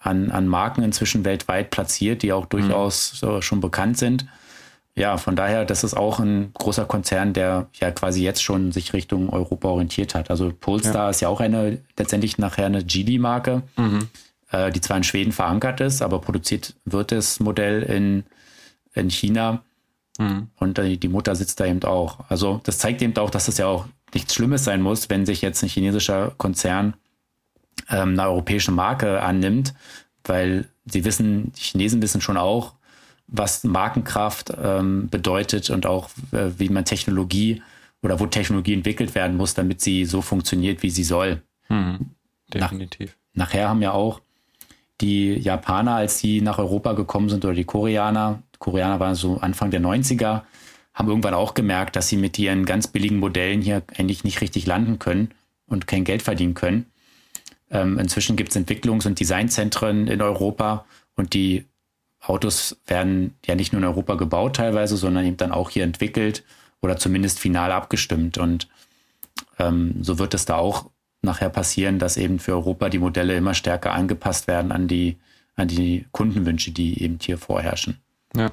[0.00, 4.26] an, an Marken inzwischen weltweit platziert, die auch durchaus so schon bekannt sind.
[4.96, 8.92] Ja, von daher, das ist auch ein großer Konzern, der ja quasi jetzt schon sich
[8.92, 10.30] Richtung Europa orientiert hat.
[10.30, 13.62] Also Polestar ist ja auch eine, letztendlich nachher eine Geely-Marke,
[14.52, 18.24] äh, die zwar in Schweden verankert ist, aber produziert wird das Modell in,
[18.94, 19.64] in China.
[20.60, 22.20] Und äh, die Mutter sitzt da eben auch.
[22.28, 25.42] Also das zeigt eben auch, dass das ja auch nichts Schlimmes sein muss, wenn sich
[25.42, 26.94] jetzt ein chinesischer Konzern
[27.90, 29.74] ähm, eine europäische Marke annimmt,
[30.22, 32.74] weil sie wissen, die Chinesen wissen schon auch,
[33.26, 37.62] was Markenkraft ähm, bedeutet und auch äh, wie man Technologie
[38.02, 41.42] oder wo Technologie entwickelt werden muss, damit sie so funktioniert, wie sie soll.
[42.52, 43.16] Definitiv.
[43.32, 44.20] Nachher haben ja auch
[45.00, 49.38] die Japaner, als die nach Europa gekommen sind, oder die Koreaner, die Koreaner waren so
[49.38, 50.42] Anfang der 90er,
[50.92, 54.66] haben irgendwann auch gemerkt, dass sie mit ihren ganz billigen Modellen hier eigentlich nicht richtig
[54.66, 55.30] landen können
[55.66, 56.86] und kein Geld verdienen können.
[57.70, 60.84] Ähm, inzwischen gibt es Entwicklungs- und Designzentren in Europa
[61.16, 61.64] und die
[62.26, 66.44] Autos werden ja nicht nur in Europa gebaut teilweise, sondern eben dann auch hier entwickelt
[66.80, 68.38] oder zumindest final abgestimmt.
[68.38, 68.68] Und
[69.58, 70.90] ähm, so wird es da auch
[71.22, 75.16] nachher passieren, dass eben für Europa die Modelle immer stärker angepasst werden an die,
[75.56, 77.98] an die Kundenwünsche, die eben hier vorherrschen.
[78.36, 78.50] Ja.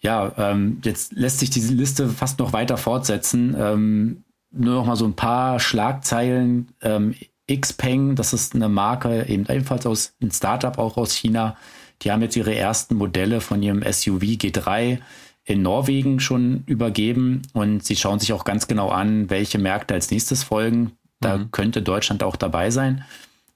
[0.00, 3.56] Ja, ähm, jetzt lässt sich diese Liste fast noch weiter fortsetzen.
[3.58, 6.68] Ähm, nur noch mal so ein paar Schlagzeilen.
[6.82, 7.14] Ähm,
[7.48, 11.56] Xpeng, das ist eine Marke, eben ebenfalls aus ein Startup auch aus China.
[12.02, 14.98] Die haben jetzt ihre ersten Modelle von ihrem SUV G3
[15.44, 20.10] in Norwegen schon übergeben und sie schauen sich auch ganz genau an, welche Märkte als
[20.10, 20.92] nächstes folgen.
[21.20, 23.04] Da könnte Deutschland auch dabei sein.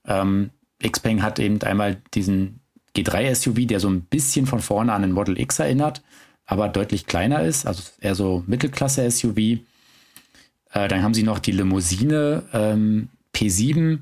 [0.06, 0.50] Ähm,
[0.82, 2.60] Xpeng hat eben einmal diesen
[2.96, 6.02] G3 SUV, der so ein bisschen von vorne an den Model X erinnert,
[6.46, 9.36] aber deutlich kleiner ist, also eher so Mittelklasse SUV.
[9.38, 13.98] Äh, dann haben sie noch die Limousine ähm, P7,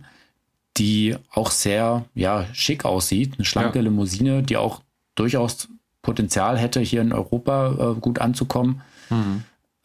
[0.77, 3.35] die auch sehr ja, schick aussieht.
[3.37, 3.85] Eine schlanke Ja.
[3.85, 4.83] Limousine, die auch
[5.15, 5.69] durchaus
[6.03, 8.81] Potenzial hätte, hier in Europa äh, gut anzukommen.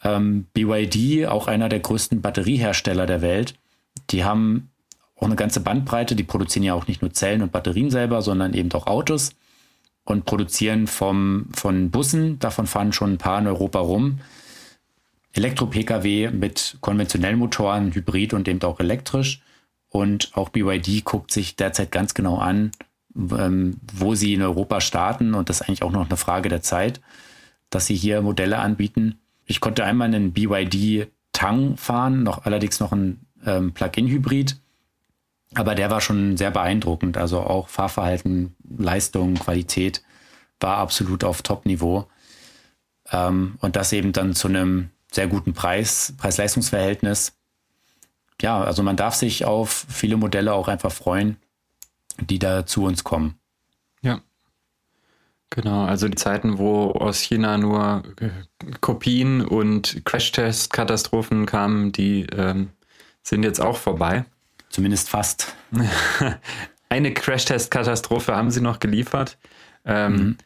[0.03, 3.55] Ähm, BYD, auch einer der größten Batteriehersteller der Welt,
[4.11, 4.69] die haben
[5.15, 6.15] auch eine ganze Bandbreite.
[6.15, 9.31] Die produzieren ja auch nicht nur Zellen und Batterien selber, sondern eben auch Autos
[10.03, 12.39] und produzieren vom, von Bussen.
[12.39, 14.19] Davon fahren schon ein paar in Europa rum.
[15.35, 19.41] Elektro-Pkw mit konventionellen Motoren, Hybrid und eben auch elektrisch.
[19.89, 22.71] Und auch BYD guckt sich derzeit ganz genau an,
[23.15, 25.33] ähm, wo sie in Europa starten.
[25.33, 27.01] Und das ist eigentlich auch noch eine Frage der Zeit,
[27.69, 29.19] dass sie hier Modelle anbieten.
[29.45, 34.57] Ich konnte einmal einen BYD Tang fahren, noch allerdings noch ein ähm, Plug-in-Hybrid.
[35.53, 37.17] Aber der war schon sehr beeindruckend.
[37.17, 40.01] Also auch Fahrverhalten, Leistung, Qualität
[40.59, 42.07] war absolut auf Top-Niveau.
[43.11, 47.33] Ähm, und das eben dann zu einem sehr guten Preis, Preis-Leistungs-Verhältnis.
[48.41, 51.37] Ja, also man darf sich auf viele Modelle auch einfach freuen,
[52.19, 53.39] die da zu uns kommen.
[54.01, 54.21] Ja.
[55.49, 58.29] Genau, also die Zeiten, wo aus China nur äh,
[58.81, 62.71] Kopien und Crash-Test-Katastrophen kamen, die ähm,
[63.23, 64.25] sind jetzt auch vorbei.
[64.69, 65.55] Zumindest fast.
[66.89, 69.37] Eine Crash-Test-Katastrophe haben sie noch geliefert.
[69.85, 70.37] Ähm,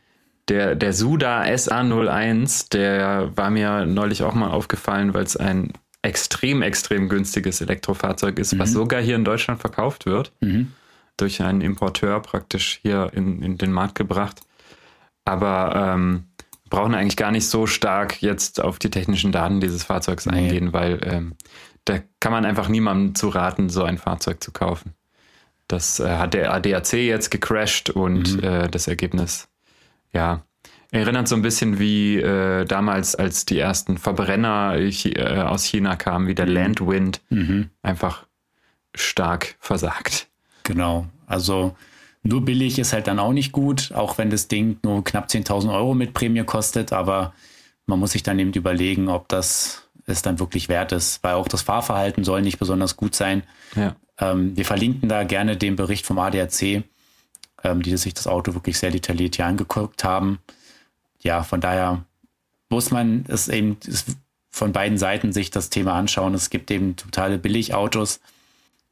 [0.50, 6.62] Der, der Suda SA01, der war mir neulich auch mal aufgefallen, weil es ein extrem,
[6.62, 10.32] extrem günstiges Elektrofahrzeug ist, was sogar hier in Deutschland verkauft wird.
[11.18, 14.40] Durch einen Importeur praktisch hier in, in den Markt gebracht.
[15.26, 16.24] Aber ähm,
[16.64, 20.38] wir brauchen eigentlich gar nicht so stark jetzt auf die technischen Daten dieses Fahrzeugs Nee.
[20.38, 21.36] eingehen, weil ähm,
[21.86, 24.94] da kann man einfach niemandem zu raten, so ein Fahrzeug zu kaufen.
[25.68, 29.49] Das äh, hat der ADAC jetzt gecrashed und äh, das Ergebnis,
[30.14, 30.44] ja,
[30.92, 36.28] erinnert so ein bisschen wie äh, damals, als die ersten Verbrenner äh, aus China kamen,
[36.28, 37.22] wie der Landwind,
[37.82, 38.26] einfach
[38.96, 40.28] stark versagt.
[40.64, 41.08] Genau.
[41.28, 41.76] Also
[42.24, 45.74] nur billig ist halt dann auch nicht gut, auch wenn das Ding nur knapp 10.000
[45.74, 46.92] Euro mit Prämie kostet.
[46.92, 47.34] Aber
[47.86, 51.48] man muss sich dann eben überlegen, ob das es dann wirklich wert ist, weil auch
[51.48, 53.44] das Fahrverhalten soll nicht besonders gut sein.
[53.76, 53.96] Ja.
[54.20, 56.84] Ähm, wir verlinken da gerne den Bericht vom ADAC,
[57.64, 60.40] ähm, die sich das Auto wirklich sehr detailliert hier angeguckt haben.
[61.22, 62.04] Ja, von daher
[62.70, 64.06] muss man es eben es
[64.52, 66.34] von beiden Seiten sich das Thema anschauen.
[66.34, 68.20] Es gibt eben totale Billigautos.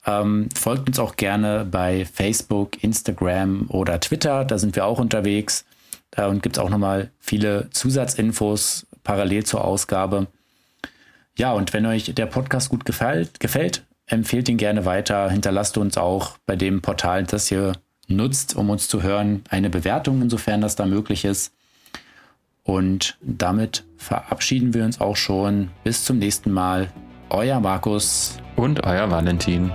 [0.06, 4.44] Ähm, folgt uns auch gerne bei Facebook, Instagram oder Twitter.
[4.44, 5.64] Da sind wir auch unterwegs.
[6.16, 10.26] Äh, gibt es auch nochmal viele Zusatzinfos parallel zur Ausgabe.
[11.36, 15.30] Ja, und wenn euch der Podcast gut gefällt, gefällt empfehlt ihn gerne weiter.
[15.30, 17.72] Hinterlasst uns auch bei dem Portal, das ihr
[18.08, 21.54] nutzt, um uns zu hören, eine Bewertung, insofern das da möglich ist.
[22.62, 25.70] Und damit verabschieden wir uns auch schon.
[25.84, 26.90] Bis zum nächsten Mal
[27.30, 29.72] euer Markus und euer Valentin.